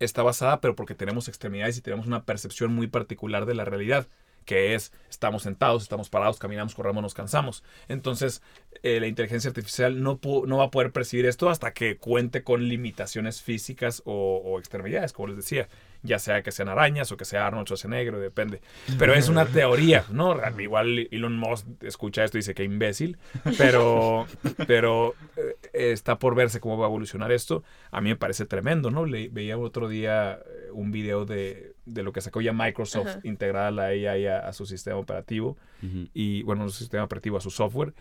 [0.00, 4.06] está basada, pero porque tenemos extremidades y tenemos una percepción muy particular de la realidad,
[4.44, 7.62] que es, estamos sentados, estamos parados, caminamos, corremos, nos cansamos.
[7.86, 8.42] Entonces,
[8.82, 12.66] eh, la inteligencia artificial no, no va a poder percibir esto hasta que cuente con
[12.66, 15.68] limitaciones físicas o, o extremidades, como les decía,
[16.02, 18.60] ya sea que sean arañas o que sea Arnold Schwarzenegger, depende.
[18.98, 20.36] Pero es una teoría, ¿no?
[20.58, 23.18] Igual Elon Musk escucha esto y dice que imbécil,
[23.58, 24.26] pero,
[24.66, 27.62] pero eh, está por verse cómo va a evolucionar esto.
[27.90, 29.06] A mí me parece tremendo, ¿no?
[29.06, 33.20] Le, veía otro día eh, un video de, de lo que sacó ya Microsoft Ajá.
[33.24, 36.08] integrada la AI a, a su sistema operativo Ujú.
[36.14, 37.94] y bueno, no su sistema operativo a su software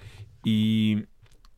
[0.44, 1.06] y,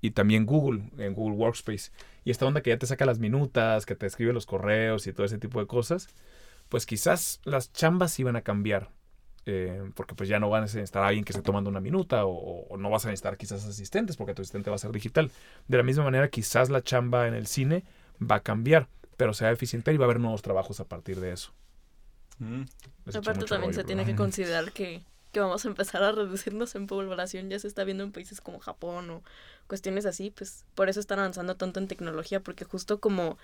[0.01, 1.91] y también Google en Google Workspace
[2.23, 5.13] y esta onda que ya te saca las minutas, que te escribe los correos y
[5.13, 6.07] todo ese tipo de cosas,
[6.69, 8.91] pues quizás las chambas iban a cambiar.
[9.45, 12.25] Eh, porque pues ya no van a necesitar a alguien que esté tomando una minuta
[12.25, 15.31] o, o no vas a necesitar quizás asistentes porque tu asistente va a ser digital.
[15.67, 17.83] De la misma manera quizás la chamba en el cine
[18.19, 20.85] va a cambiar, pero se va a eficientar y va a haber nuevos trabajos a
[20.85, 21.53] partir de eso.
[22.39, 22.63] Mm.
[23.07, 26.87] Aparte también rollo, se tiene que considerar que, que vamos a empezar a reducirnos en
[26.87, 27.49] población.
[27.49, 29.23] Ya se está viendo en países como Japón o
[29.67, 30.31] cuestiones así.
[30.31, 32.39] Pues por eso están avanzando tanto en tecnología.
[32.39, 33.37] Porque justo como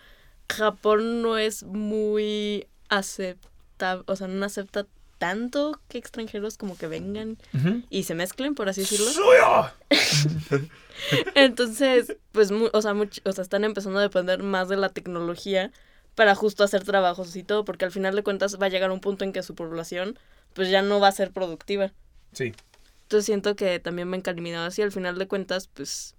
[0.49, 4.87] Japón no es muy aceptable, o sea, no acepta
[5.25, 7.37] tanto que extranjeros como que vengan
[7.89, 9.07] y se mezclen, por así decirlo.
[9.11, 9.71] ¡Suyo!
[11.35, 15.71] Entonces, pues, o, sea, much- o sea, están empezando a depender más de la tecnología
[16.15, 19.01] para justo hacer trabajos y todo, porque al final de cuentas va a llegar un
[19.01, 20.17] punto en que su población,
[20.53, 21.91] pues, ya no va a ser productiva.
[22.33, 22.53] Sí,
[23.03, 26.15] Entonces siento que también va encaminado así, al final de cuentas, pues,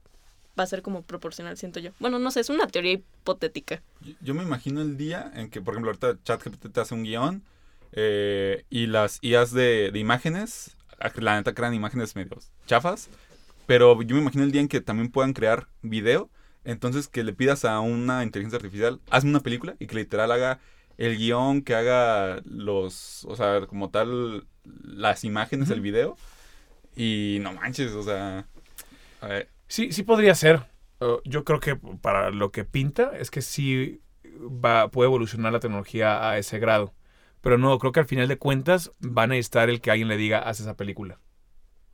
[0.59, 1.91] va a ser como proporcional, siento yo.
[2.01, 3.83] Bueno, no sé, es una teoría hipotética.
[4.01, 7.05] Yo- Yo me imagino el día en que, por ejemplo, ahorita ChatGPT te hace un
[7.05, 7.43] guion
[7.93, 10.77] eh, y las IAs de, de imágenes,
[11.17, 13.09] la neta crean imágenes medio chafas,
[13.67, 16.31] pero yo me imagino el día en que también puedan crear video,
[16.65, 20.61] entonces que le pidas a una inteligencia artificial, hazme una película y que literal haga
[20.99, 26.17] el guion, que haga los, o sea, como tal, las imágenes, el video,
[26.97, 28.47] y no manches, o sea...
[29.21, 30.63] a ver, Sí, sí podría ser.
[31.01, 35.61] Uh, yo creo que para lo que pinta es que sí va, puede evolucionar la
[35.61, 36.95] tecnología a ese grado.
[37.47, 40.17] Pero no, creo que al final de cuentas van a necesitar el que alguien le
[40.17, 41.21] diga, haz esa película.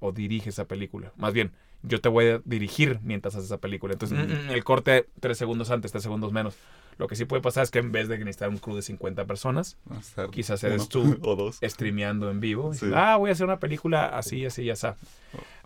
[0.00, 1.12] O dirige esa película.
[1.18, 3.92] Más bien, yo te voy a dirigir mientras haces esa película.
[3.92, 4.28] Entonces, Ujú.
[4.28, 6.56] mm, mm, el corte tres segundos antes, tres segundos menos.
[6.96, 9.26] Lo que sí puede pasar es que en vez de necesitar un crew de 50
[9.26, 11.18] personas, estar Quizás eres tú.
[11.22, 11.58] o dos.
[11.62, 12.72] streameando en vivo.
[12.72, 12.90] Sí.
[12.94, 14.96] Ah, voy a hacer una película así, así, ya está.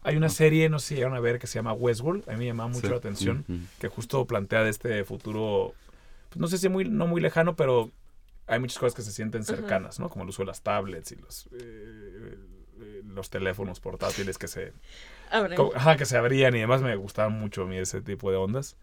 [0.02, 2.28] Hay una serie, no sé si llegaron a ver, que se llama Westworld.
[2.28, 2.88] A mí me llama mucho Sí.
[2.88, 3.44] la atención.
[3.78, 5.74] Que justo plantea de este futuro,
[6.30, 7.92] pues, no sé si muy, no muy lejano, pero
[8.46, 10.08] hay muchas cosas que se sienten cercanas, ¿no?
[10.08, 12.38] Como el uso de las tablets y los, eh,
[12.80, 14.72] eh, los teléfonos portátiles que se,
[15.56, 16.82] como- ajá, que se abrían y demás.
[16.82, 18.76] Me gustaban mucho a mí ese tipo de ondas.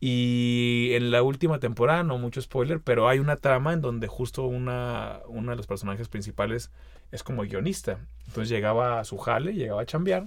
[0.00, 4.42] Y en la última temporada, no mucho spoiler, pero hay una trama en donde justo
[4.44, 6.70] una, uno de los personajes principales
[7.12, 8.00] es como guionista.
[8.26, 10.26] Entonces llegaba a su jale, llegaba a chambear,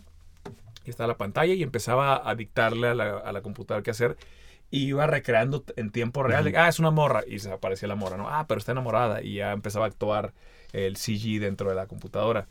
[0.86, 4.16] y estaba la pantalla y empezaba a dictarle a la, a la computadora qué hacer.
[4.72, 6.44] Y iba recreando en tiempo real.
[6.44, 7.24] de, ah, es una morra.
[7.28, 8.30] Y se aparecía la morra, ¿no?
[8.30, 9.22] Ah, pero está enamorada.
[9.22, 10.34] Y ya empezaba a actuar
[10.74, 12.48] el CG dentro de la computadora.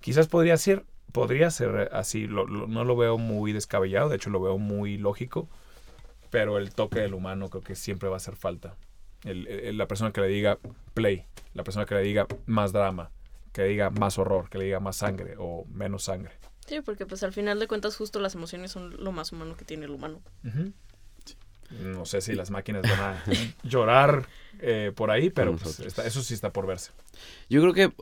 [0.00, 2.26] Quizás podría ser, podría ser así.
[2.26, 4.08] lo- lo- no lo veo muy descabellado.
[4.08, 5.48] De hecho, lo veo muy lógico.
[6.30, 8.74] Pero el toque del humano creo que siempre va a hacer falta.
[9.24, 10.58] El- el- la persona que le diga
[10.94, 11.24] play.
[11.54, 13.10] La persona que le diga más drama.
[13.52, 14.48] Que le diga más horror.
[14.50, 16.32] Que le diga más sangre o menos sangre.
[16.66, 19.64] Sí, porque pues al final de cuentas justo las emociones son lo más humano que
[19.64, 20.20] tiene el humano.
[20.44, 20.72] Ujú.
[21.82, 23.24] No sé si las máquinas van a
[23.64, 24.26] llorar
[24.60, 26.92] eh, por ahí, pero pues, está- eso sí está por verse.
[27.50, 27.92] Yo creo que,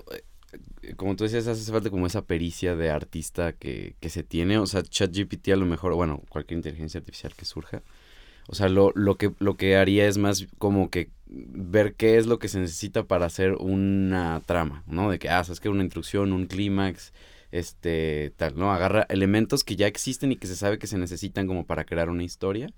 [0.83, 4.59] eh, como tú decías, hace falta como esa pericia de artista que, que se tiene.
[4.59, 7.83] O sea, ChatGPT a lo mejor, bueno, cualquier inteligencia artificial que surja.
[8.47, 12.27] O sea, lo, lo, que, lo que haría es más como que ver qué es
[12.27, 15.11] lo que se necesita para hacer una trama, ¿no?
[15.11, 17.13] De que, ah, sabes que una introducción, un clímax,
[17.53, 18.73] este, tal, ¿no?
[18.73, 22.11] Agarra elementos que ya existen y que se sabe que se necesitan como para crear
[22.11, 22.69] una historia.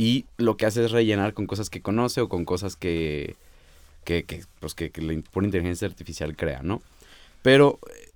[0.00, 3.36] Y lo que hace es rellenar con cosas que conoce o con cosas que,
[4.04, 6.82] que, que, pues que, que la por inteligencia artificial crea, ¿no?
[7.42, 8.10] Pero eh,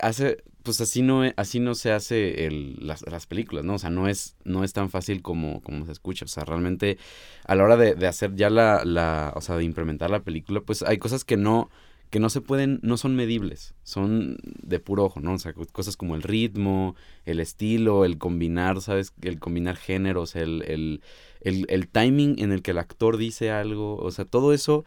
[0.00, 3.74] hace, pues así no, e- así no se hace el, las, las películas, ¿no?
[3.74, 6.24] O sea, no es, no es tan fácil como, como se escucha.
[6.26, 6.98] O sea, realmente
[7.46, 10.60] a la hora de, de hacer ya la, la, o sea, de implementar la película,
[10.60, 11.70] pues hay cosas que no,
[12.10, 15.34] que no se pueden, no son medibles, son de puro ojo, ¿no?
[15.34, 16.96] O sea, co- cosas como el ritmo,
[17.26, 19.12] el estilo, el combinar, ¿sabes?
[19.22, 21.02] El combinar géneros, el, el,
[21.40, 24.84] el, el timing en el que el actor dice algo, o sea, todo eso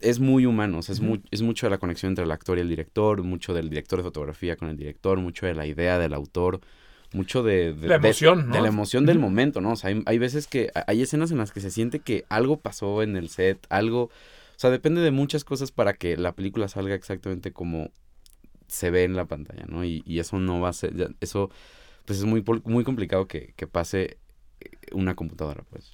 [0.00, 1.08] es muy humano, o sea, es, Ujú.
[1.08, 3.98] mu- es mucho de la conexión entre el actor y el director, mucho del director
[3.98, 6.60] de fotografía con el director, mucho de la idea del autor,
[7.12, 7.72] mucho de...
[7.74, 8.54] de- La de- emoción, ¿no?
[8.54, 9.72] De la emoción del momento, ¿no?
[9.72, 12.58] O sea, hay, hay veces que, hay escenas en las que se siente que algo
[12.58, 14.04] pasó en el set, algo...
[14.04, 17.90] O sea, depende de muchas cosas para que la película salga exactamente como
[18.68, 19.84] se ve en la pantalla, ¿no?
[19.84, 21.50] Y, y eso no va a ser, eso
[22.04, 24.18] pues es muy, muy complicado que, que pase
[24.92, 25.92] una computadora, pues.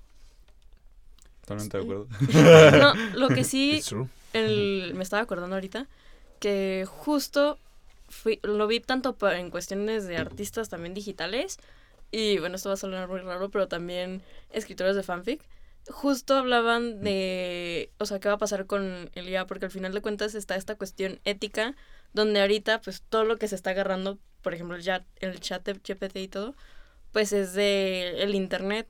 [1.43, 2.07] Totalmente de acuerdo.
[2.81, 3.83] No, lo que sí
[4.33, 5.87] el- me estaba acordando ahorita
[6.41, 7.59] que justo
[8.09, 11.59] fui- lo vi tanto en cuestiones de artistas también digitales
[12.11, 15.43] y bueno, esto va a sonar muy raro, pero también escritores de fanfic.
[15.89, 19.93] Justo hablaban de, o sea, qué va a pasar con el IA, porque al final
[19.93, 21.75] de cuentas está esta cuestión ética,
[22.13, 25.65] donde ahorita pues todo lo que se está agarrando, por ejemplo, el chat, el chat
[25.65, 26.55] de GPT y todo,
[27.13, 28.89] pues es de el internet.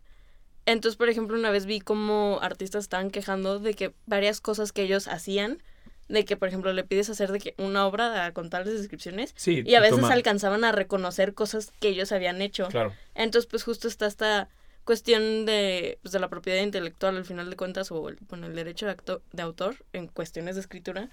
[0.65, 4.83] Entonces, por ejemplo, una vez vi como artistas estaban quejando de que varias cosas que
[4.83, 5.61] ellos hacían,
[6.09, 9.35] de que, por ejemplo, le pides hacer de que una obra a- con tales descripciones,
[9.37, 12.69] Sí, y a veces toma- alcanzaban a reconocer cosas que ellos habían hecho.
[12.69, 12.93] Claro.
[13.15, 14.49] Entonces, pues justo está esta
[14.85, 18.55] cuestión de, pues, de la propiedad intelectual, al final de cuentas, o el, bueno, el
[18.55, 21.09] derecho de, acto- de autor en cuestiones de escritura,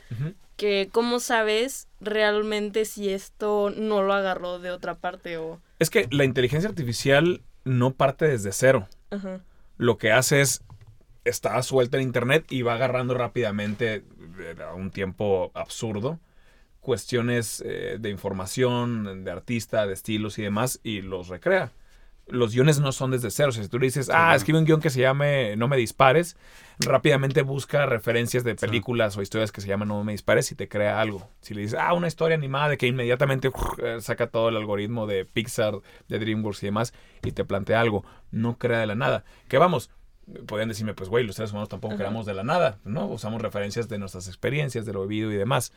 [0.58, 5.62] que cómo sabes realmente si esto no lo agarró de otra parte o...
[5.80, 8.88] Es que la inteligencia artificial no parte desde cero.
[9.78, 10.62] Lo que hace es
[11.26, 14.04] está suelta en internet y va agarrando rápidamente
[14.40, 16.20] eh, a un tiempo absurdo
[16.80, 21.72] cuestiones eh, de información, de artista, de estilos y demás y los recrea.
[22.32, 23.50] Los guiones no son desde cero.
[23.50, 25.78] O sea, si tú le dices, ah, escribe un guion que se llame No me
[25.78, 26.38] dispares,
[26.80, 30.68] rápidamente busca referencias de películas o historias que se llaman No me dispares y te
[30.68, 31.28] crea algo.
[31.42, 33.50] Si le dices, ah, una historia animada de que inmediatamente
[33.84, 35.76] eh, saca todo el algoritmo de Pixar,
[36.08, 39.24] de DreamWorks y demás y te plantea algo, no crea de la nada.
[39.48, 39.90] Que vamos,
[40.46, 42.04] podrían decirme, pues güey, los seres humanos tampoco Ajá.
[42.04, 43.08] creamos de la nada, ¿no?
[43.08, 45.72] Usamos referencias de nuestras experiencias, de lo vivido y demás.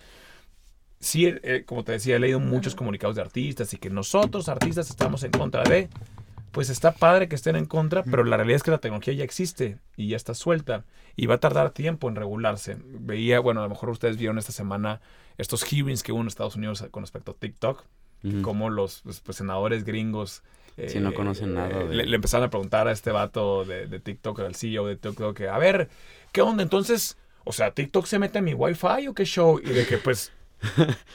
[1.03, 4.89] Sí, eh, como te decía, he leído muchos comunicados de artistas y que nosotros, artistas,
[4.89, 5.89] estamos en contra de.
[6.53, 9.25] Pues está padre que estén en contra, pero la realidad es que la tecnología ya
[9.25, 10.85] existe y ya está suelta
[11.17, 12.77] y va a tardar tiempo en regularse.
[12.85, 15.01] Veía, bueno, a lo mejor ustedes vieron esta semana
[15.39, 17.85] estos hearings que hubo en Estados Unidos con respecto a TikTok,
[18.43, 20.43] como los pues, pues, senadores gringos.
[20.89, 23.99] Sí, no conocen nada de- Le, le empezaron a preguntar a este vato de, de
[23.99, 25.89] TikTok, al CEO de TikTok, que, a ver,
[26.33, 26.63] ¿qué onda?
[26.63, 29.59] Entonces, o sea, ¿TikTok se mete a mi Wi-Fi o qué show?
[29.59, 30.33] Y de que, pues,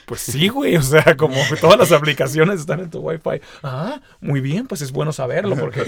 [0.05, 3.41] pues sí, güey, o sea, como que todas las aplicaciones están en tu Wi-Fi.
[3.63, 5.83] Ah, muy bien, pues es bueno saberlo porque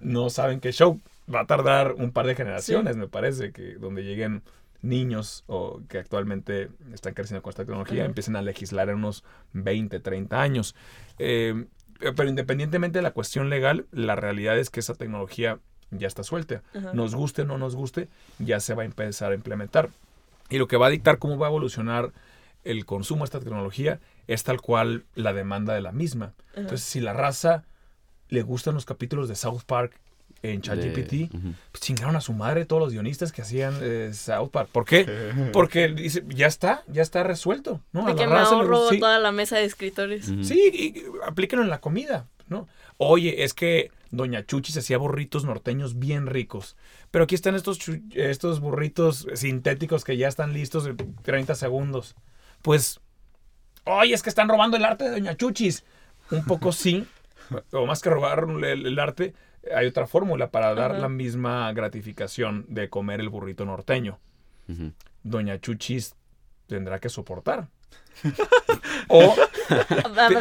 [0.00, 1.00] no saben qué show.
[1.32, 4.42] Va a tardar un par de generaciones, me parece, que donde lleguen
[4.82, 9.98] niños o que actualmente están creciendo con esta tecnología empiecen a legislar en unos 20,
[9.98, 10.74] 30 años.
[11.18, 11.64] Eh,
[11.98, 15.58] pero independientemente de la cuestión legal, la realidad es que esa tecnología
[15.90, 16.62] ya está suelta.
[16.92, 19.90] Nos guste o no nos guste, ya se va a empezar a implementar.
[20.50, 22.12] Y lo que va a dictar cómo va a evolucionar
[22.64, 26.34] el consumo de esta tecnología es tal cual la demanda de la misma.
[26.54, 27.64] Entonces, si la raza
[28.28, 30.00] le gustan los capítulos de South Park
[30.42, 31.28] en ChatGPT, De-
[31.72, 34.68] pues chingaron a su madre todos los guionistas que hacían eh, South Park.
[34.72, 35.06] ¿Por qué?
[35.52, 37.80] Porque dice, ya está, ya está resuelto.
[37.92, 38.02] ¿no?
[38.02, 38.98] A De la que me raza le ahorro sí.
[38.98, 40.26] toda la mesa de escritores.
[40.42, 42.66] Sí, y, y aplíquenlo en la comida, ¿no?
[42.98, 46.76] Oye, es que Doña Chuchis hacía burritos norteños bien ricos.
[47.10, 47.78] Pero aquí están estos,
[48.14, 52.14] estos burritos sintéticos que ya están listos en 30 segundos.
[52.64, 52.98] Pues,
[53.84, 55.84] oye, es que están robando el arte de Doña Chuchis.
[56.30, 57.06] Un poco sí,
[57.72, 59.34] o más que robar el, el arte,
[59.76, 64.18] hay otra fórmula para dar la misma gratificación de comer el burrito norteño.
[65.22, 66.16] Doña Chuchis
[66.66, 67.68] tendrá que soportar.
[69.08, 69.34] o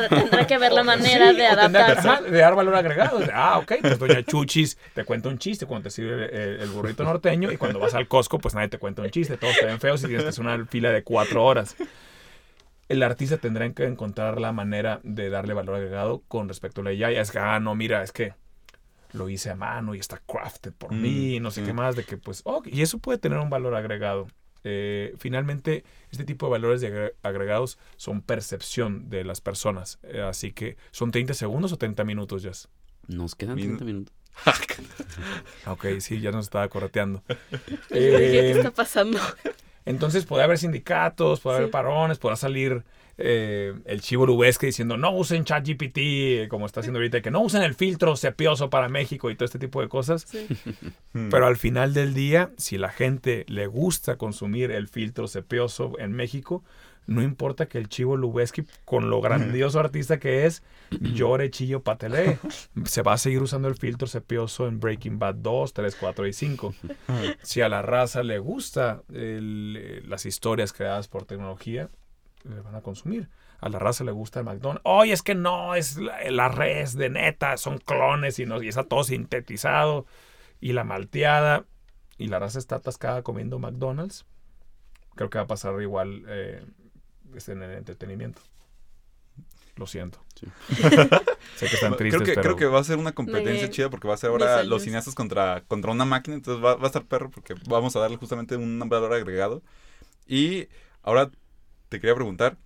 [0.10, 2.32] Tendrá que ver la manera Sí, de o tendrá que- adaptarse.
[2.32, 3.20] de dar valor agregado.
[3.34, 7.04] Ah, ok, pues Doña Chuchis te cuenta un chiste cuando te sirve el, el burrito
[7.04, 9.36] norteño y cuando vas al Costco, pues nadie te cuenta un chiste.
[9.36, 11.76] Todos te ven feos y tienes que hacer una fila de cuatro horas.
[12.94, 16.94] El artista tendrá que encontrar la manera de darle valor agregado con respecto a la
[16.94, 17.10] IA.
[17.12, 18.36] Es que, ah, no, mira, es que
[19.14, 21.68] lo hice a mano y está crafted por Mm, mí, no sé sí.
[21.68, 24.28] qué más, de que pues, ok, y eso puede tener un valor agregado.
[24.64, 30.00] Eh, finalmente, este tipo de valores de agre- agregados son percepción de las personas.
[30.04, 32.70] Eh, así que, ¿son 30 segundos o 30 minutos, Jess?
[33.08, 34.14] Nos quedan Min- 30 minutos.
[35.66, 37.24] Ok, sí, ya nos estaba correteando.
[37.92, 39.20] Dije, ¿qué Eh, está pasando?
[39.86, 41.72] Entonces puede haber sindicatos, puede haber Sí.
[41.72, 42.84] parones, podrá salir
[43.20, 47.42] eh, el chivo Lubezki diciendo no usen ChatGPT, eh, como está haciendo ahorita, que no
[47.42, 50.26] usen el filtro sepioso para México y todo este tipo de cosas.
[50.28, 50.48] Sí.
[51.16, 51.30] Mm.
[51.30, 56.12] Pero al final del día, si la gente le gusta consumir el filtro sepioso en
[56.12, 56.64] México,
[57.06, 62.40] no importa que el chivo Lubeski, con lo grandioso artista que es, llore, chillo, patelee.
[62.86, 66.34] Se va a seguir usando el filtro sepioso en Breaking Bad 2, 3, 4 y
[66.34, 66.76] 5.
[67.42, 71.90] Si a la raza le gusta el, eh, las historias creadas por tecnología,
[72.44, 73.30] le van a consumir.
[73.60, 74.82] A la raza le gusta el McDonald's.
[74.84, 78.68] Oye, es que no, es la, la res de neta, son clones y, no, y
[78.68, 80.06] está todo sintetizado.
[80.60, 81.66] Y la malteada.
[82.18, 84.26] Y la raza está atascada comiendo McDonald's.
[85.16, 86.66] Creo que va a pasar igual eh,
[87.36, 88.42] este, en el entretenimiento.
[89.76, 90.20] Lo siento.
[90.36, 90.48] Sí.
[91.56, 92.42] sé que están creo tristes, que, pero...
[92.42, 95.16] creo que va a ser una competencia chida porque va a ser ahora los cineastas
[95.16, 96.36] contra, contra una máquina.
[96.36, 99.64] Entonces va, va a estar perro porque vamos a darle justamente un valor agregado.
[100.28, 100.68] Y
[101.02, 101.32] ahora
[101.90, 102.58] te quería preguntar,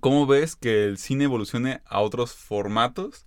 [0.00, 3.24] ¿cómo ves que el cine evolucione a otros formatos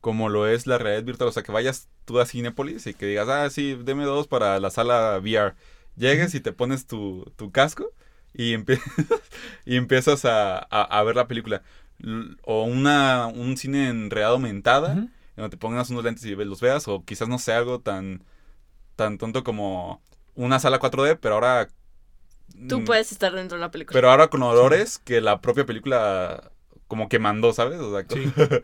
[0.00, 1.28] como lo es la realidad virtual?
[1.28, 4.60] O sea, que vayas tú a Cinepolis y que digas, ah, sí, deme dos para
[4.60, 5.54] la sala VR.
[5.96, 7.92] Llegues y te pones tu, tu casco
[8.34, 8.80] y, empie-
[9.64, 11.62] y empiezas a, a- a ver la película.
[12.02, 16.34] L- O una, un cine en realidad aumentada, en donde te pongas unos lentes y
[16.34, 18.22] los veas, o quizás no sea algo tan,
[18.96, 20.02] tan tonto como
[20.34, 21.68] una sala 4D, pero ahora...
[22.68, 23.94] Tú mm, puedes estar dentro de la película.
[23.94, 26.50] Pero ahora con olores que la propia película
[26.86, 27.78] como que mandó, ¿sabes?
[27.80, 28.32] O sea, Sí.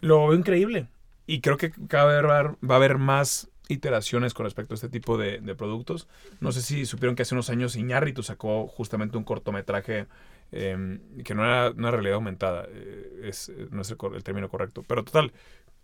[0.00, 0.88] Lo veo increíble.
[1.26, 4.74] Y creo que cada vez va a haber, va a haber más iteraciones con respecto
[4.74, 6.08] a este tipo de, de productos.
[6.40, 10.06] No sé si supieron que hace unos años Iñárritu sacó justamente un cortometraje
[10.52, 12.66] eh, que no era una realidad aumentada.
[12.68, 14.84] eh, es, no es el término correcto.
[14.86, 15.32] Pero total,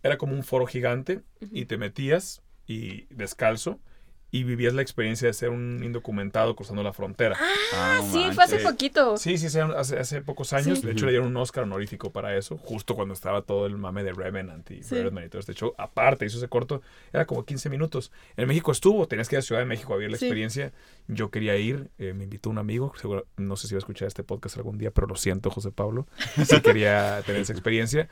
[0.03, 3.81] era como un foro gigante y te metías y descalzo
[4.31, 7.37] y vivías la experiencia de ser un indocumentado cruzando la frontera.
[7.73, 9.17] Ah, no sí, fue hace poquito.
[9.17, 10.81] Sí, sí, hace, hace pocos años.
[10.81, 10.87] Sí.
[10.87, 14.05] De hecho, le dieron un Oscar honorífico para eso, justo cuando estaba todo el mame
[14.05, 14.95] de Revenant y Sí.
[14.97, 15.73] Birdman y todo este show.
[15.79, 18.13] Aparte, hizo ese corto, era como 15 minutos.
[18.37, 20.27] En México estuvo, tenías que ir a Ciudad de México a vivir la Sí.
[20.27, 20.73] experiencia.
[21.07, 24.09] Yo quería ir, eh, me invitó un amigo, seguro, no sé si va a escuchar
[24.09, 26.07] este podcast algún día, pero lo siento, José Pablo.
[26.45, 28.09] Sí quería tener esa experiencia.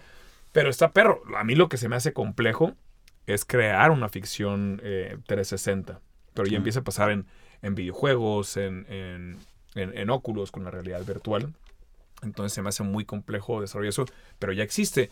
[0.53, 1.23] Pero está perro.
[1.37, 2.73] A mí lo que se me hace complejo
[3.27, 6.01] es crear una ficción eh, 360.
[6.37, 7.27] Pero ya empieza a pasar en,
[7.63, 9.39] en videojuegos, en, en,
[9.75, 11.55] en, óculos con la realidad virtual.
[12.23, 14.05] Entonces se me hace muy complejo desarrollar eso,
[14.39, 15.11] pero ya existe.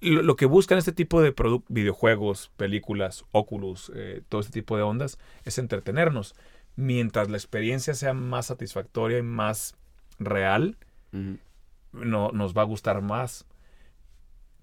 [0.00, 1.34] Lo, lo que buscan este tipo de
[1.68, 6.34] videojuegos, películas, óculos, eh, todo este tipo de ondas, es entretenernos.
[6.76, 9.74] Mientras la experiencia sea más satisfactoria y más
[10.18, 10.76] real,
[11.92, 13.46] no, nos va a gustar más.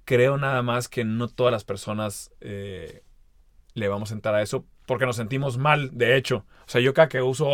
[0.06, 3.04] Creo nada más que no todas las personas eh,
[3.74, 6.46] le vamos a entrar a eso porque nos sentimos mal, de hecho.
[6.66, 7.50] O sea, yo cada que uso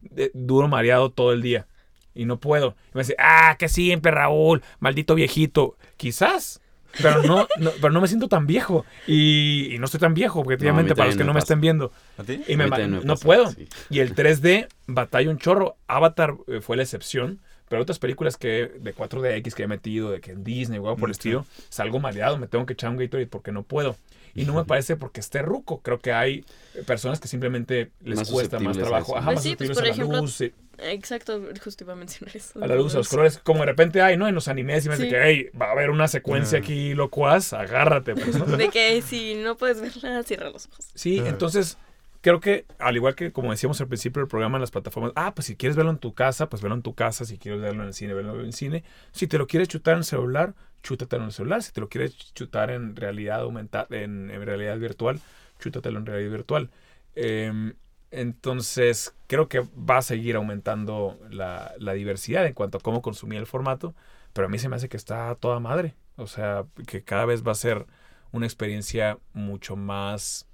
[0.00, 1.66] de- duro mareado todo el día.
[2.14, 2.74] Y no puedo.
[2.92, 5.76] Y me dice, ah, qué simple, Raúl, maldito viejito.
[5.96, 6.60] Quizás.
[7.02, 8.84] Pero no, no- pero no me siento tan viejo.
[9.06, 11.92] Y, y no estoy tan viejo, objetivamente, No, para los que no me estén viendo.
[12.16, 12.42] ¿A ti?
[12.48, 12.66] Y me A
[13.04, 13.50] no pasa, puedo.
[13.52, 13.68] sí.
[13.90, 15.76] Y el 3D batalla un chorro.
[15.86, 17.40] Avatar eh, fue la excepción.
[17.68, 20.96] Pero otras películas que de 4DX que he metido, de que en Disney o algo
[20.96, 23.94] por el estilo, salgo mareado, me tengo que echar un Gatorade porque no puedo.
[24.34, 25.80] Y no me parece porque esté ruco.
[25.82, 26.44] Creo que hay
[26.86, 29.16] personas que simplemente les Más cuesta más trabajo.
[29.16, 30.40] Ajá, Pues más sí, pues, por a la ejemplo, luz,
[30.80, 32.62] Exacto, justo iba a mencionar eso.
[32.62, 33.38] a la luz, a los colores.
[33.38, 34.28] Como de repente hay, ¿no?
[34.28, 35.08] En los animes y me Sí.
[35.08, 36.62] que, hey, va a haber una secuencia Ah.
[36.62, 38.56] aquí locuaz, agárrate, pues, ¿no?
[38.56, 40.88] De que si no puedes verla, cierra los ojos.
[40.94, 41.30] Sí, Ajá.
[41.30, 41.78] entonces
[42.20, 45.34] creo que, al igual que como decíamos al principio del programa en las plataformas, ah,
[45.34, 47.82] pues si quieres verlo en tu casa, pues verlo en tu casa, si quieres verlo
[47.82, 48.84] en el cine, verlo en el cine.
[49.12, 51.62] Si te lo quieres chutar en el celular, chútatelo en el celular.
[51.62, 55.20] Si te lo quieres chutar en realidad aumentada, en, en realidad virtual,
[55.58, 56.70] chútatelo en realidad virtual.
[57.14, 57.74] Em,
[58.10, 63.38] entonces, creo que va a seguir aumentando la, la diversidad en cuanto a cómo consumir
[63.38, 63.94] el formato,
[64.32, 65.94] pero a mí se me hace que está toda madre.
[66.16, 67.86] O sea, que cada vez va a ser
[68.32, 70.48] una experiencia mucho más,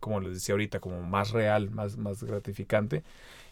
[0.00, 3.02] como les decía ahorita, como más real, más, más gratificante.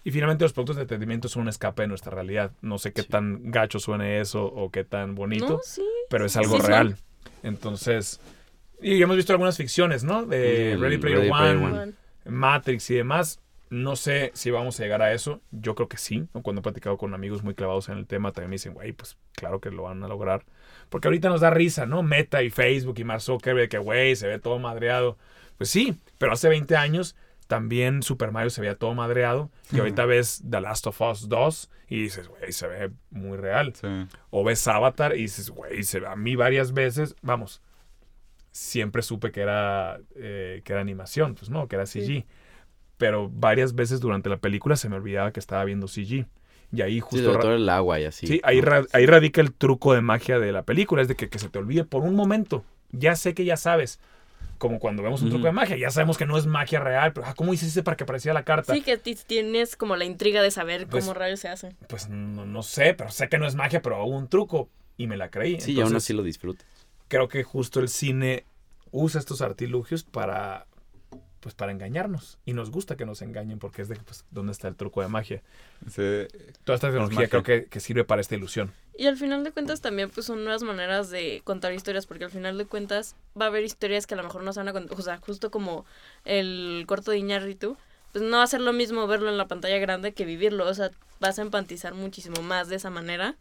[0.04, 2.52] Y finalmente los productos de entretenimiento son un escape de nuestra realidad.
[2.60, 3.08] No sé qué Sí.
[3.08, 5.82] tan gacho suene eso o qué tan bonito, No, sí.
[6.10, 6.70] pero es algo sí son.
[6.70, 6.96] real.
[7.42, 8.20] Entonces,
[8.82, 10.24] y hemos visto algunas ficciones, ¿no?
[10.26, 11.70] De El Ready Player Ready Player One, One.
[11.78, 11.92] Bueno,
[12.26, 13.40] Matrix y demás.
[13.70, 15.40] No sé si vamos a llegar a eso.
[15.50, 16.26] Yo creo que sí.
[16.42, 19.16] Cuando he platicado con amigos muy clavados en el tema, también me dicen, güey, pues
[19.32, 20.44] claro que lo van a lograr.
[20.90, 22.02] Porque ahorita nos da risa, ¿no?
[22.02, 25.16] Meta y Facebook y Mark Zuckerberg, que güey, se ve todo madreado.
[25.56, 27.16] Pues sí, pero hace 20 años
[27.46, 29.50] también Super Mario se veía todo madreado.
[29.72, 33.74] Y ahorita ves The Last of Us 2 y dices, güey, se ve muy real.
[33.74, 33.86] Sí.
[34.30, 37.60] O ves Avatar y dices, güey, se ve a mí varias veces, vamos,
[38.50, 42.24] siempre supe que era, eh, que era animación, pues no, que era CG.
[42.96, 46.26] Pero varias veces durante la película se me olvidaba que estaba viendo CG.
[46.72, 47.32] Y ahí Sí, justo...
[47.34, 48.26] ra- todo el agua y así.
[48.26, 48.60] Sí, ahí,
[48.92, 51.58] ahí radica el truco de magia de la película, es de que, que se te
[51.58, 52.64] olvide por un momento.
[52.90, 54.00] Ya sé que ya sabes.
[54.64, 57.26] Como cuando vemos un truco de magia, ya sabemos que no es magia real, pero
[57.26, 58.72] ah, ¿cómo hiciste para que apareciera la carta?
[58.72, 61.76] Sí, que ti- tienes como la intriga de saber Pues- cómo rayos se hace.
[61.86, 65.06] Pues no, no sé, pero sé que no es magia, pero hubo un truco y
[65.06, 65.60] me la creí.
[65.60, 66.64] Sí, y aún Entonces, así lo disfruto.
[67.08, 68.46] creo que justo el cine
[68.90, 70.66] usa estos artilugios para
[71.44, 72.38] pues para engañarnos.
[72.46, 75.08] Y nos gusta que nos engañen porque es de pues dónde está el truco de
[75.08, 75.42] magia
[75.86, 76.02] Sí,
[76.64, 77.28] toda esta tecnología magia.
[77.28, 78.72] creo que, que sirve para esta ilusión.
[78.96, 82.30] Y al final de cuentas también pues son nuevas maneras de contar historias, porque al
[82.30, 84.72] final de cuentas va a haber historias que a lo mejor no se van a
[84.72, 85.84] contar, o sea, justo como
[86.24, 87.76] el corto de Iñárritu,
[88.12, 90.72] pues no va a ser lo mismo verlo en la pantalla grande que vivirlo, o
[90.74, 90.90] sea,
[91.20, 93.36] vas a empatizar muchísimo más de esa manera.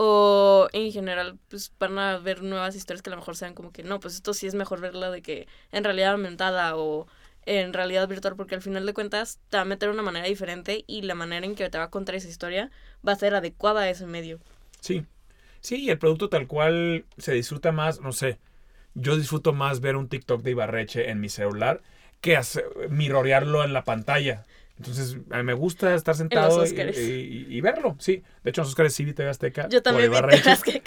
[0.00, 3.72] O en general, pues van a ver nuevas historias que a lo mejor sean como
[3.72, 7.08] que no, pues esto sí es mejor verla de que en realidad aumentada o
[7.48, 10.26] en realidad virtual, porque al final de cuentas te va a meter de una manera
[10.26, 12.70] diferente y la manera en que te va a contar esa historia
[13.06, 14.40] va a ser adecuada a ese medio.
[14.80, 15.04] sí
[15.60, 18.38] sí y el producto tal cual se disfruta más no sé
[18.94, 21.82] yo disfruto más ver un TikTok de Ibarreche en mi celular
[22.20, 24.44] que hacer, mirrorearlo en la pantalla
[24.78, 28.64] entonces a mí me gusta estar sentado y, y- y verlo sí de hecho en
[28.64, 30.50] los Oscars sí vi TV Azteca Yo también vi Ibarreche.
[30.50, 30.82] Texas que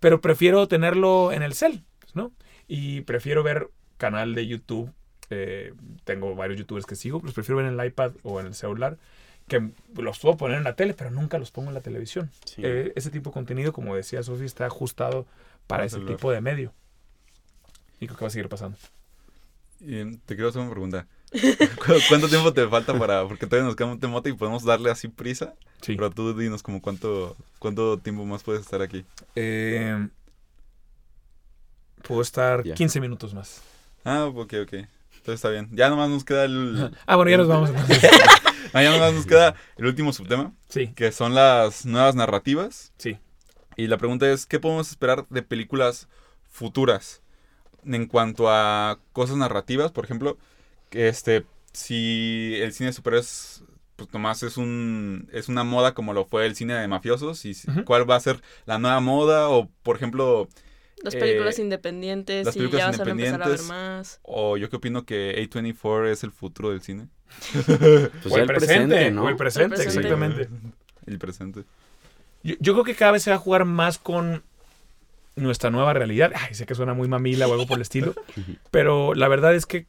[0.00, 1.84] pero prefiero tenerlo en el cel,
[2.14, 2.32] ¿no?
[2.68, 4.92] Y prefiero ver canal de YouTube.
[5.30, 5.72] Eh,
[6.04, 8.96] tengo varios youtubers que sigo, los prefiero ver en el iPad o en el celular,
[9.46, 12.30] que los puedo poner en la tele, pero nunca los pongo en la televisión.
[12.44, 12.60] Sí.
[12.64, 15.34] Eh, ese tipo de contenido, como decía Sofía, está ajustado para
[15.66, 16.16] Para ese celular.
[16.16, 16.72] tipo de medio.
[18.00, 18.76] Y creo que va a seguir pasando.
[19.80, 21.06] Y te quiero hacer una pregunta.
[21.32, 23.26] ¿Cu- ¿Cuánto tiempo te falta para.?
[23.28, 25.54] Porque todavía nos queda un temote y podemos darle así prisa.
[25.82, 25.94] Sí.
[25.94, 29.04] Pero tú dinos como cuánto, cuánto tiempo más puedes estar aquí.
[29.36, 30.08] Eh,
[32.02, 32.74] puedo estar Ya.
[32.74, 33.62] 15 minutos más.
[34.04, 34.74] Ah, ok, ok.
[35.28, 35.68] Entonces está bien.
[35.72, 36.90] Ya nomás nos queda el.
[37.06, 37.70] Ah, bueno, ya nos vamos.
[38.74, 42.92] Ah, ya nomás nos queda el último subtema, Sí, que son las nuevas narrativas.
[42.98, 43.18] sí.
[43.76, 46.08] Y la pregunta es, ¿qué podemos esperar de películas
[46.50, 47.22] futuras?
[47.84, 50.36] En cuanto a cosas narrativas, por ejemplo,
[50.90, 53.62] que este, si el cine de superhéroes,
[53.96, 57.54] pues nomás es un es una moda como lo fue el cine de mafiosos, y
[57.84, 60.48] cuál va a ser la nueva moda, o por ejemplo,
[61.02, 63.68] Las Eh, películas independientes las y ya vas a empezar a ver independientes.
[63.68, 64.20] más.
[64.22, 67.08] o yo que opino que A24 es el futuro del cine,
[68.22, 69.24] Pues o el presente, ¿no?
[69.24, 69.98] o el presente, El presente.
[70.00, 70.48] exactamente.
[71.06, 71.64] el presente.
[72.42, 74.42] Yo, yo creo que cada vez se va a jugar más con
[75.36, 76.32] nuestra nueva realidad.
[76.34, 78.14] Ay, sé que suena muy mamila o algo por el estilo,
[78.70, 79.86] pero la verdad es que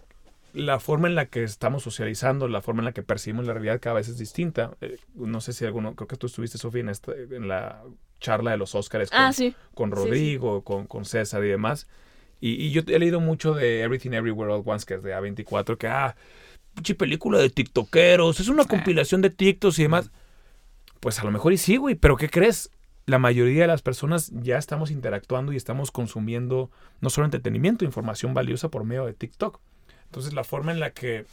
[0.54, 3.80] la forma en la que estamos socializando, la forma en la que percibimos la realidad
[3.82, 4.72] cada vez es distinta.
[4.82, 7.84] Eh, no sé si alguno, creo que tú estuviste, Sofía, en, esta- en la
[8.20, 9.56] charla de los Óscares con, Ah, sí.
[9.74, 10.04] con sí, sí.
[10.04, 11.88] Rodrigo, Con, con César y demás.
[12.42, 15.78] Y, y yo he leído mucho de Everything Everywhere All Once, que es de A24,
[15.78, 16.16] que, ah,
[16.74, 20.12] pinche película de tiktokeros, es una compilación de tiktoks y demás.
[21.02, 22.72] Pues a lo mejor y sí, güey, pero ¿qué crees?
[23.06, 26.70] La mayoría de las personas ya estamos interactuando y estamos consumiendo
[27.02, 29.60] no solo entretenimiento, información valiosa por medio de TikTok.
[30.06, 31.26] Entonces la forma en la que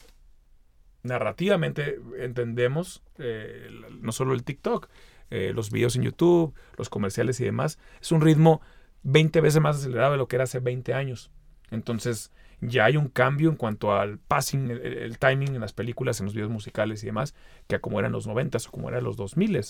[1.02, 3.68] narrativamente entendemos eh,
[4.00, 4.88] no solo el TikTok,
[5.30, 8.60] eh, los videos en YouTube, los comerciales y demás, es un ritmo
[9.02, 11.30] 20 veces más acelerado de lo que era hace 20 años.
[11.70, 16.26] Entonces ya hay un cambio en cuanto al passing, el, timing en las películas, en
[16.26, 17.34] los videos musicales y demás,
[17.66, 19.60] que a como eran los 90 o como eran los 2000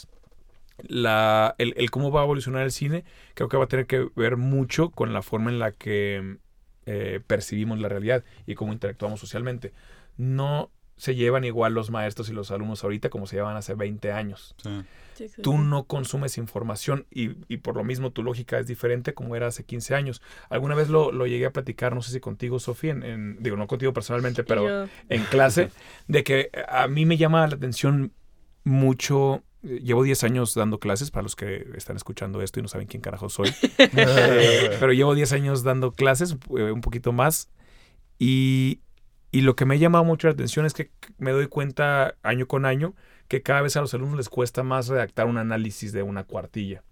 [0.89, 4.11] la, el, el cómo va a evolucionar el cine creo que va a tener que
[4.15, 6.37] ver mucho con la forma en la que
[6.89, 9.73] eh, percibimos la realidad y cómo interactuamos socialmente.
[10.17, 14.13] No, se llevan igual los maestros y los alumnos ahorita como se llevaban hace 20
[14.13, 14.55] años.
[14.63, 14.71] Sí.
[15.15, 19.15] Sí, sí, Tú no consumes información y, y por lo mismo tu lógica es diferente
[19.15, 20.21] como era hace 15 años.
[20.51, 23.57] Alguna vez lo, lo llegué a platicar, no sé si contigo, Sofía, en, en- digo,
[23.57, 25.71] no contigo personalmente, pero yo- en clase,
[26.09, 28.13] de que a mí me llama la atención
[28.65, 29.43] mucho.
[29.63, 32.87] eh, Llevo 10 años dando clases, para los que están escuchando esto y no saben
[32.87, 33.49] quién carajo soy.
[33.79, 37.49] Eh, pero llevo 10 años dando clases, eh, un poquito más.
[38.19, 38.81] Y,
[39.33, 42.47] y lo que me ha llamado mucho la atención es que me doy cuenta año
[42.47, 42.95] con año
[43.29, 46.83] que cada vez a los alumnos les cuesta más redactar un análisis de una cuartilla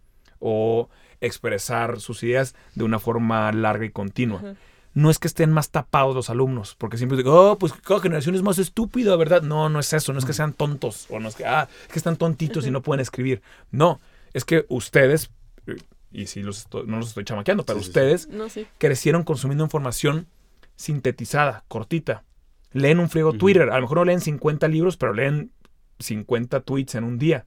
[0.40, 0.88] o
[1.20, 4.54] expresar sus ideas de una forma larga y continua
[4.94, 8.36] no es que estén más tapados los alumnos, porque siempre digo, oh, pues cada generación
[8.36, 9.42] es más estúpida, ¿verdad?
[9.42, 11.92] No, no es eso, no es que sean tontos, o no es que, ah, es
[11.92, 13.42] que están tontitos y no pueden escribir.
[13.72, 14.00] No,
[14.34, 15.32] es que ustedes,
[15.66, 15.74] eh,
[16.12, 17.90] y si los estoy- no los estoy chamaqueando, pero Sí, sí, sí.
[17.90, 18.68] ustedes No, sí.
[18.78, 20.28] crecieron consumiendo información
[20.76, 22.24] sintetizada, cortita.
[22.72, 23.32] Leen un friego.
[23.32, 25.52] Twitter, a lo mejor no leen 50 libros, pero leen
[26.00, 27.46] 50 tweets en un día.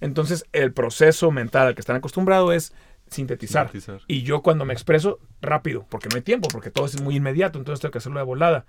[0.00, 2.72] Entonces, el proceso mental al que están acostumbrados es
[3.08, 3.66] sintetizar.
[3.66, 4.00] Sintetizar.
[4.06, 7.58] Y yo cuando me expreso, rápido, porque no hay tiempo, porque todo es muy inmediato,
[7.58, 8.64] entonces tengo que hacerlo de volada.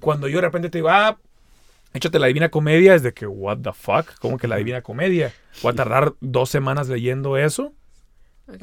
[0.00, 1.18] Cuando yo de repente te digo, ah,
[1.94, 5.32] échate la Divina Comedia, es de que, what the fuck, ¿cómo que la Divina Comedia?
[5.62, 7.72] Voy a tardar dos semanas leyendo eso,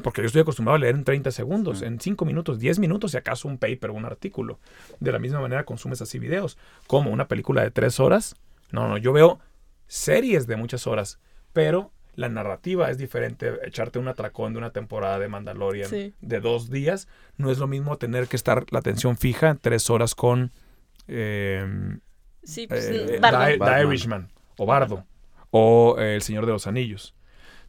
[0.02, 3.16] porque yo estoy acostumbrado a leer en 30 segundos, en 5 minutos, 10 minutos, si
[3.16, 4.58] acaso un paper o un artículo.
[5.00, 6.56] De la misma manera consumes así videos.
[6.86, 8.36] como ¿Una película de 3 horas?
[8.72, 9.40] No, no, yo veo
[9.86, 11.18] series de muchas horas,
[11.52, 13.52] pero la narrativa es diferente.
[13.64, 16.14] Echarte un atracón de una temporada de Mandalorian Sí.
[16.20, 19.90] de dos días no es lo mismo tener que estar la atención fija en tres
[19.90, 20.50] horas con
[21.08, 21.98] eh,
[22.42, 23.64] Sí, pues, eh, Bardo.
[23.64, 23.82] The-.
[23.84, 25.04] Irishman o Bardo
[25.50, 27.14] o eh, El Señor de los Anillos.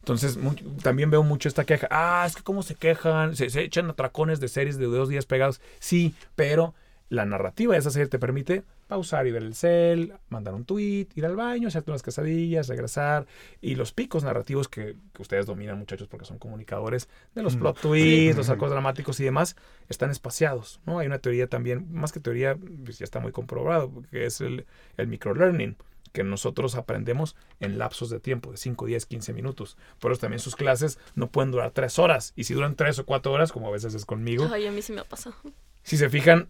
[0.06, 0.38] Entonces,
[0.84, 1.88] también veo mucho esta queja.
[1.90, 5.26] Ah, es que cómo se quejan, se, se echan atracones de series de dos días
[5.26, 5.60] pegados.
[5.80, 6.74] Sí, pero
[7.08, 11.08] la narrativa de esa serie te permite pausar y ver el cel, mandar un tweet,
[11.16, 13.26] ir al baño, hacerte unas quesadillas, regresar.
[13.60, 17.58] Y los picos narrativos que, que ustedes dominan, muchachos, porque son comunicadores, de los Mm.
[17.58, 19.56] plot twists, los arcos dramáticos y demás,
[19.88, 20.78] están espaciados.
[20.86, 21.00] ¿no?
[21.00, 24.66] Hay una teoría también, más que teoría, pues ya está muy comprobado, que es el,
[24.96, 25.74] el microlearning
[26.16, 29.76] que nosotros aprendemos en lapsos de tiempo, de 5, 10, 15 minutos.
[30.00, 32.32] Por eso también sus clases no pueden durar 3 horas.
[32.36, 34.80] Y si duran 3 o 4 horas, como a veces es conmigo, Ay, a mí
[34.80, 35.36] sí me ha pasado.
[35.82, 36.48] si se fijan,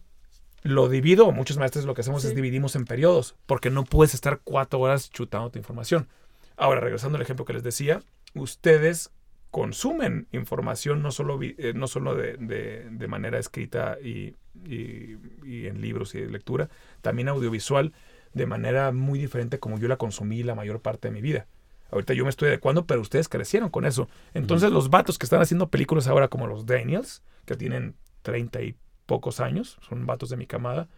[0.63, 2.29] lo divido, muchos maestros lo que hacemos Sí.
[2.29, 6.09] es dividimos en periodos, porque no puedes estar 4 horas chutando tu información.
[6.57, 8.03] Ahora, regresando al ejemplo que les decía,
[8.35, 9.11] ustedes
[9.51, 14.35] consumen información no solo, eh, no solo de, de- de manera escrita y,
[14.69, 16.69] y- y en libros y de lectura,
[17.01, 17.93] también audiovisual
[18.37, 21.47] de manera muy diferente como yo la consumí la mayor parte de mi vida.
[21.91, 24.09] Ahorita yo me estoy adecuando, pero ustedes crecieron con eso.
[24.35, 28.75] Entonces los vatos que están haciendo películas ahora como los Daniels, que tienen 30 y
[29.07, 30.89] pocos años, son vatos de mi camada,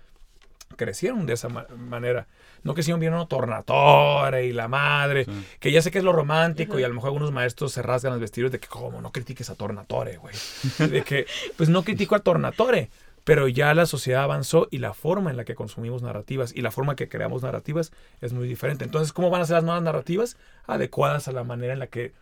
[0.77, 2.27] crecieron de esa ma- manera.
[2.63, 5.31] No que sigan viendo Tornatore y la madre, Sí.
[5.61, 6.81] que ya sé que es lo romántico Ajá.
[6.81, 9.49] y a lo mejor algunos maestros se rasgan los vestidos de que, ¿cómo no critiques
[9.51, 10.35] a Tornatore, güey?
[10.91, 11.27] De que,
[11.57, 12.91] pues no critico a Tornatore,
[13.29, 16.71] pero ya la sociedad avanzó y la forma en la que consumimos narrativas y la
[16.71, 18.85] forma que creamos narrativas es muy diferente.
[18.87, 20.39] Entonces, ¿cómo van a ser las nuevas narrativas?
[20.67, 22.15] Adecuadas a la manera en la que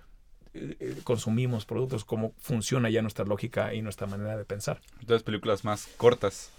[0.54, 4.80] eh, eh, consumimos productos, cómo funciona ya nuestra lógica y nuestra manera de pensar.
[4.98, 6.50] Entonces, películas más cortas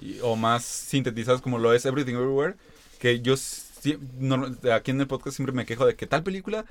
[0.00, 2.54] y- o más sintetizadas como lo es Everything Everywhere,
[3.00, 3.34] que yo
[4.72, 6.64] aquí en el podcast siempre me quejo de que tal película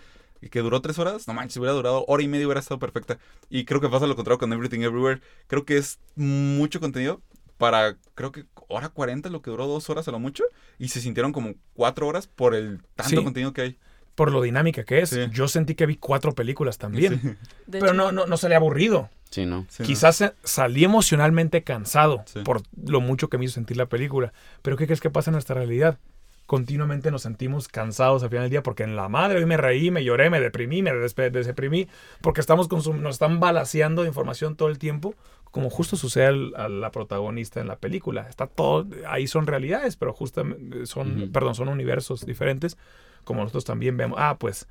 [0.50, 3.18] que duró tres horas, no manches, si hubiera durado hora y media hubiera estado perfecta.
[3.50, 5.22] Y creo que pasa lo contrario con Everything Everywhere.
[5.48, 7.22] Creo que es mucho contenido
[7.58, 10.44] para, creo que hora 40, lo que duró dos horas a lo mucho,
[10.78, 13.24] y se sintieron como cuatro horas por el tanto Sí.
[13.24, 13.78] contenido que hay.
[14.16, 15.10] Por lo dinámica que es.
[15.10, 15.20] Sí.
[15.32, 17.20] Yo sentí que vi cuatro películas también.
[17.22, 17.36] Sí.
[17.72, 19.10] Pero no, no, no salí aburrido.
[19.30, 19.66] Sí, ¿no?
[19.84, 22.40] Quizás eh, salí emocionalmente cansado Sí.
[22.44, 24.32] por lo mucho que me hizo sentir la película.
[24.62, 26.00] Pero ¿qué crees que pasa en nuestra realidad?
[26.46, 29.90] Continuamente nos sentimos cansados al final del día porque en la madre hoy me reí,
[29.90, 31.88] me lloré, me deprimí, me desdeprimí,
[32.22, 35.16] porque estamos nos están balaseando información todo el tiempo,
[35.50, 38.28] como justo sucede al- a la protagonista en la película.
[38.30, 42.78] Está todo, ahí son realidades, pero justamente son, perdón, son universos diferentes,
[43.24, 44.20] como nosotros también vemos.
[44.22, 44.68] Ah, pues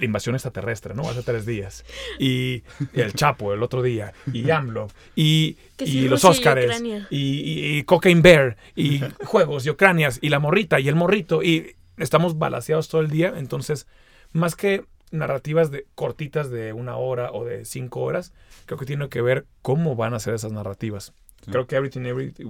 [0.00, 1.08] invasión extraterrestre, ¿no?
[1.08, 1.84] Hace tres días.
[2.18, 4.12] Y, y el Chapo el otro día.
[4.32, 4.88] Y AMLO.
[5.14, 6.82] Y, y los Óscares.
[7.10, 8.56] Y, y- y Cocaine Bear.
[8.74, 10.18] Y juegos y Ucranias.
[10.20, 11.42] Y la morrita y el morrito.
[11.42, 13.34] Y estamos balaseados todo el día.
[13.36, 13.86] Entonces,
[14.32, 18.32] más que narrativas de cortitas de una hora o de cinco horas,
[18.66, 21.12] creo que tiene que ver cómo van a ser esas narrativas.
[21.44, 21.50] Sí.
[21.52, 22.46] Creo que Everything Everything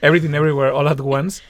[0.00, 1.42] Everything Everywhere All at Once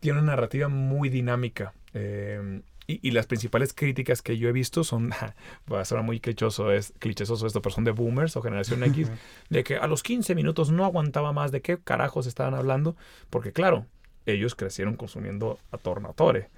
[0.00, 1.72] tiene una narrativa muy dinámica.
[1.94, 5.10] Eh, Y, y las principales críticas que yo he visto son,
[5.70, 9.10] va a sonar muy clichoso, es, clichoso esto, pero son de boomers o generación X,
[9.50, 12.96] de que a los 15 minutos no aguantaba más de qué carajos estaban hablando,
[13.28, 13.84] porque claro,
[14.24, 16.48] ellos crecieron consumiendo a Tornatore.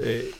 [0.00, 0.30] Eh,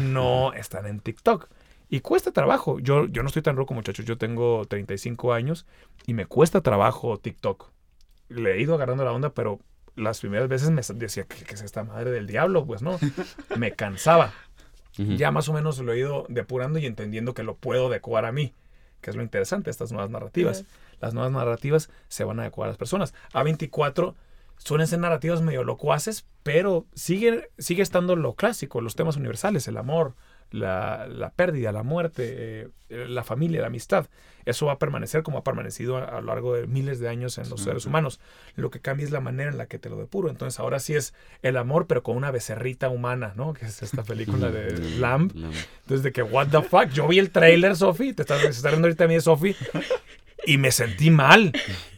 [0.00, 1.48] no están en TikTok.
[1.90, 2.78] Y cuesta trabajo.
[2.80, 4.06] Yo, yo no estoy tan roco, muchachos.
[4.06, 5.66] Yo tengo 35 años
[6.06, 7.70] y me cuesta trabajo TikTok.
[8.28, 9.60] Le he ido agarrando la onda, pero
[9.96, 12.64] las primeras veces me decía, ¿qué, qué es esta madre del diablo?
[12.64, 12.98] Pues no,
[13.56, 14.32] me cansaba.
[14.98, 18.32] Ya más o menos lo he ido depurando y entendiendo que lo puedo adecuar a
[18.32, 18.54] mí,
[19.02, 20.64] que es lo interesante estas nuevas narrativas.
[21.00, 23.12] Las nuevas narrativas se van a adecuar a las personas.
[23.34, 24.14] A24
[24.56, 29.76] suelen ser narrativas medio locuaces, pero sigue, sigue estando lo clásico, los temas universales, el
[29.76, 30.14] amor,
[30.50, 34.06] la, la pérdida, la muerte, eh, la familia, la amistad.
[34.44, 37.36] Eso va a permanecer como ha permanecido a, a lo largo de miles de años
[37.38, 38.20] en los seres humanos.
[38.54, 40.30] Lo que cambia es la manera en la que te lo depuro.
[40.30, 43.54] Entonces ahora sí es el amor, pero con una becerrita humana, ¿no?
[43.54, 45.32] Que es esta película de Lamb.
[45.34, 48.68] Entonces, de que, what the fuck, yo vi el trailer, Sofi, te estás, se está
[48.70, 49.56] riendo ahorita a mí Sofi,
[50.46, 51.52] y me sentí mal.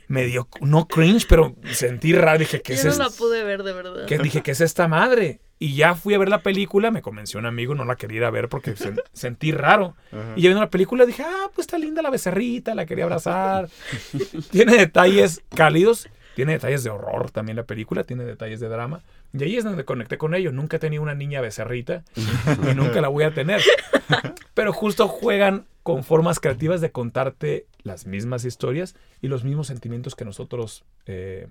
[0.07, 2.38] Me dio, no cringe, pero sentí raro.
[2.38, 3.05] Dije, ¿qué es Yo no esto?
[3.05, 4.07] la pude ver, de verdad.
[4.07, 5.40] que dije, ¿qué es esta madre?
[5.61, 8.24] Y ya fui a ver la película, me convenció un amigo, no la quería ir
[8.24, 9.96] a ver porque sen- sentí raro.
[10.36, 13.68] Y ya viendo la película dije, ah, pues está linda la becerrita, la quería abrazar.
[14.50, 19.02] tiene detalles cálidos, tiene detalles de horror también la película, tiene detalles de drama.
[19.32, 20.52] Y ahí es donde conecté con ellos.
[20.54, 23.61] Nunca he tenido una niña becerrita y nunca la voy a tener.
[24.54, 30.14] Pero justo juegan con formas creativas de contarte las mismas historias y los mismos sentimientos
[30.14, 31.48] que nosotros eh,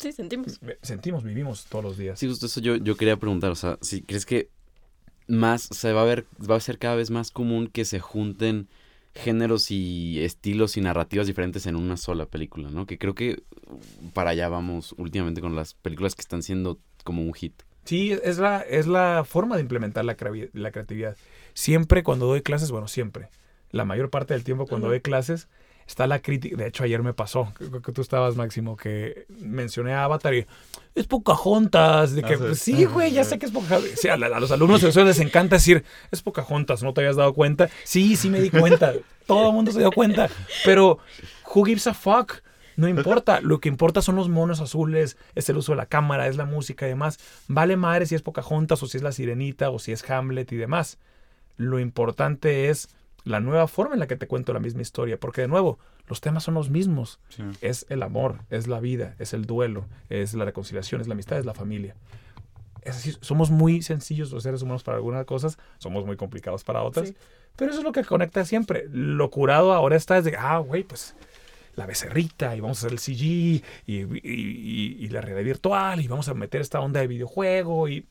[0.00, 0.58] Sí, sentimos.
[0.82, 2.18] sentimos, vivimos todos los días.
[2.18, 4.48] Sí, justo eso yo, yo quería preguntar, o sea, si crees que
[5.26, 8.68] más, se va a ver, va a ser cada vez más común que se junten
[9.14, 12.86] géneros y estilos y narrativas diferentes en una sola película, ¿no?
[12.86, 13.42] Que creo que
[14.14, 17.62] para allá vamos últimamente con las películas que están siendo como un hit.
[17.84, 20.16] Sí, es la, es la forma de implementar la,
[20.52, 21.16] la creatividad.
[21.54, 23.28] Siempre cuando doy clases, bueno, siempre,
[23.70, 25.48] la mayor parte del tiempo cuando doy clases,
[25.90, 26.56] está la crítica.
[26.56, 30.46] De hecho, ayer me pasó, creo que tú estabas, Máximo, que mencioné a Avatar y
[30.94, 32.14] es Pocahontas.
[32.14, 32.42] De que, Ah, sí.
[32.44, 33.98] pues, sí, güey, ya sé que es Pocahontas.
[34.00, 37.00] Sí, a, la- a los alumnos de eso les encanta decir, es Pocahontas, ¿no te
[37.00, 37.68] habías dado cuenta?
[37.84, 38.92] Sí, sí me di cuenta.
[39.26, 40.28] Todo el mundo se dio cuenta.
[40.64, 40.98] Pero,
[41.54, 42.34] who gives a fuck?
[42.76, 46.28] No importa, lo que importa son los monos azules, es el uso de la cámara,
[46.28, 47.18] es la música y demás.
[47.46, 50.56] Vale madre si es Pocahontas o si es la Sirenita o si es Hamlet y
[50.56, 50.98] demás.
[51.58, 52.88] Lo importante es
[53.24, 56.20] la nueva forma en la que te cuento la misma historia, porque de nuevo, los
[56.20, 57.20] temas son los mismos.
[57.28, 57.42] Sí.
[57.60, 61.38] Es el amor, es la vida, es el duelo, es la reconciliación, es la amistad,
[61.38, 61.94] es la familia.
[62.82, 66.82] Es así, somos muy sencillos los seres humanos para algunas cosas, somos muy complicados para
[66.82, 67.14] otras, Sí.
[67.56, 68.86] pero eso es lo que conecta siempre.
[68.90, 71.14] Lo curado ahora está es de, ah, güey, pues
[71.76, 76.00] la becerrita y vamos a hacer el CG y, y- y- y la realidad virtual
[76.00, 78.06] y vamos a meter esta onda de videojuego y,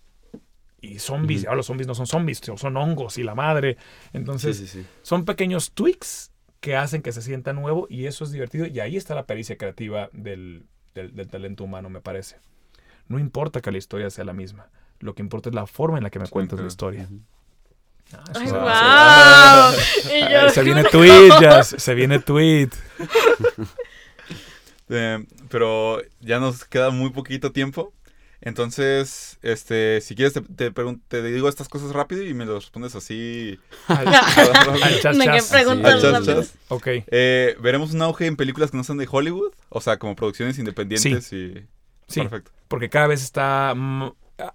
[0.82, 1.44] y zombies.
[1.44, 3.78] Y ahora los zombies no son zombies, son hongos y la madre.
[4.14, 4.86] Entonces, sí, sí.
[5.02, 8.66] son pequeños tweaks que hacen que se sienta nuevo y eso es divertido.
[8.68, 10.64] Y ahí está la pericia creativa del,
[10.94, 12.38] del- del talento humano, me parece.
[13.08, 14.68] No importa que la historia sea la misma.
[15.00, 17.08] Lo que importa es la forma en la que me cuentas la historia.
[18.12, 20.14] Ah, ¡Ay, wow!
[20.16, 22.70] Y yo, Ay, se viene tweet, ya, se viene tweet.
[24.92, 27.94] Eh, pero ya nos queda muy poquito tiempo.
[28.42, 32.56] Entonces, este, si quieres te, te, pregun- te digo estas cosas rápido y me lo
[32.56, 33.60] respondes así.
[33.88, 35.50] Al, al chas, Me quedé chas.
[35.52, 36.42] preguntando Al chas, rápido.
[36.44, 36.54] chas.
[36.70, 36.88] Ok.
[36.88, 40.58] Eh, Veremos un auge en películas que no son de Hollywood, o sea, como producciones
[40.58, 41.66] independientes y...
[42.08, 42.52] Sí, Perfecto.
[42.68, 43.76] porque cada vez está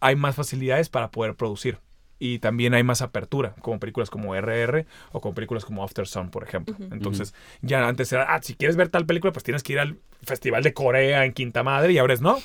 [0.00, 1.78] hay más facilidades para poder producir.
[2.18, 6.30] Y también hay más apertura, como películas como RR o como películas como After Sun,
[6.30, 6.76] por ejemplo.
[6.92, 9.98] Entonces, ya antes era, ah, si quieres ver tal película, pues tienes que ir al
[10.22, 12.38] Festival de Corea en Quinta Madre y ahora es no.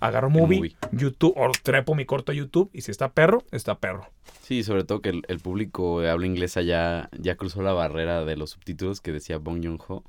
[0.00, 0.76] Agarro movie, Movie.
[0.92, 4.08] YouTube, o trepo mi corto a YouTube y si está perro, está perro.
[4.42, 8.24] Sí, sobre todo que el, el público de habla inglesa ya, ya cruzó la barrera
[8.24, 10.04] de los subtítulos que decía Bong Joon-ho.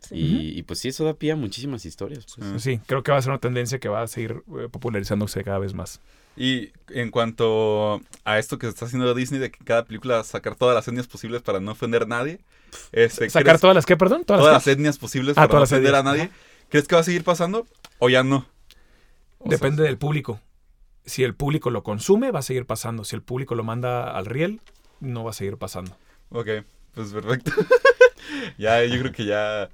[0.00, 0.16] Sí.
[0.16, 2.26] Y, y pues sí, eso da pie a muchísimas historias.
[2.36, 2.62] pues.
[2.62, 5.58] Sí, creo que va a ser una tendencia que va a seguir eh, popularizándose cada
[5.58, 6.00] vez más.
[6.36, 10.74] Y en cuanto a esto que está haciendo Disney de que cada película sacar todas
[10.74, 12.40] las etnias posibles para no ofender a nadie.
[12.92, 14.24] Este, ¿Sacar ¿crees- todas las que, perdón?
[14.24, 16.30] Todas, todas las las etnias posibles Ah, para no ofender a nadie?
[16.68, 17.66] ¿Crees que va a seguir pasando
[17.98, 18.46] o ya no?
[19.44, 20.40] Depende del público.
[21.04, 23.04] Si el público lo consume, va a seguir pasando.
[23.04, 24.60] Si el público lo manda al riel,
[25.00, 25.96] no va a seguir pasando.
[26.30, 26.48] Ok,
[26.94, 27.52] pues perfecto.
[28.58, 29.70] ya, yo creo que ya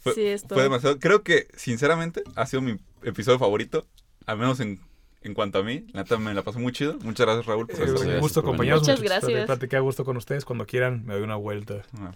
[0.00, 0.98] fue, Sí, esto- fue demasiado.
[0.98, 3.86] Creo que, sinceramente, ha sido mi episodio favorito,
[4.26, 4.80] al menos en,
[5.22, 5.84] en cuanto a mí.
[5.92, 6.98] La neta me la pasó muy chido.
[7.02, 8.56] Muchas gracias, Raúl, por Eh, estar un gusto, venir.
[8.74, 9.00] Muchas muchachos.
[9.02, 9.46] gracias.
[9.46, 10.44] Platiqué a gusto con ustedes.
[10.44, 11.82] Cuando quieran, me doy una vuelta.
[12.00, 12.12] Ah,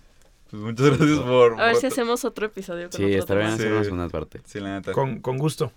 [0.51, 1.61] Pues muchas gracias por...
[1.61, 3.57] A ver por- si hacemos otro episodio con Sí, estaría bien tema.
[3.57, 3.63] Sí.
[3.63, 4.41] hacer una segunda parte.
[4.45, 4.93] Sí, la neta.
[4.93, 5.73] Con, con gusto.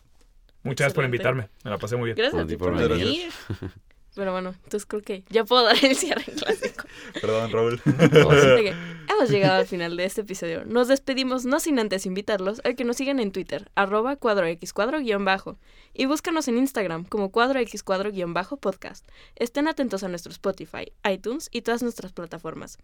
[0.63, 1.15] Muchas gracias por Excelente.
[1.30, 1.49] invitarme.
[1.63, 2.17] Me la pasé muy bien.
[2.17, 3.32] Gracias a Por ti por venir.
[4.15, 6.86] Pero bueno, entonces creo que ya puedo dar el cierre clásico.
[7.21, 7.82] Perdón, Raúl.
[9.26, 10.65] Hemos llegado al final de este episodio.
[10.65, 14.71] Nos despedimos, no sin antes invitarlos a que nos sigan en Twitter, arroba cuadro x
[14.71, 15.57] cuadro guion bajo,
[15.95, 19.03] y búscanos en Instagram como cuadro x cuadro guion bajo podcast.
[19.36, 22.78] Estén atentos a nuestro Spotify, iTunes y todas nuestras plataformas.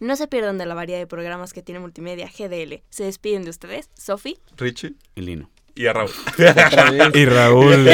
[0.00, 2.82] No se pierdan de la variedad de programas que tiene Multimedia GDL.
[2.90, 4.38] Se despiden de ustedes, Sofi.
[4.56, 5.48] Richie Y Lino.
[5.76, 6.10] y a Raúl.
[7.14, 7.88] Y Raúl.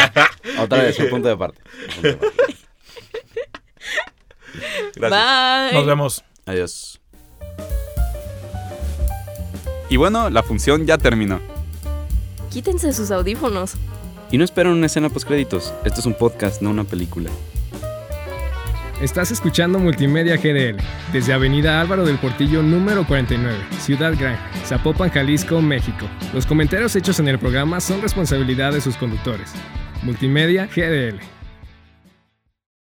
[0.60, 1.62] Otra vez, un punto de parte.
[1.62, 2.54] Un punto de parte.
[4.96, 5.70] Gracias.
[5.70, 5.78] Bye.
[5.78, 6.24] Nos vemos.
[6.44, 7.00] Adiós.
[9.94, 11.38] Y bueno, la función ya terminó.
[12.50, 13.74] Quítense sus audífonos.
[14.32, 15.72] Y no esperen una escena post créditos.
[15.84, 17.30] Esto es un podcast, no una película.
[19.00, 20.82] Estás escuchando Multimedia GDL
[21.12, 24.36] desde Avenida Álvaro del Portillo número 49, Ciudad Gran,
[24.66, 26.06] Zapopan, Jalisco, México.
[26.32, 29.52] Los comentarios hechos en el programa son responsabilidad de sus conductores.
[30.02, 31.33] Multimedia GDL.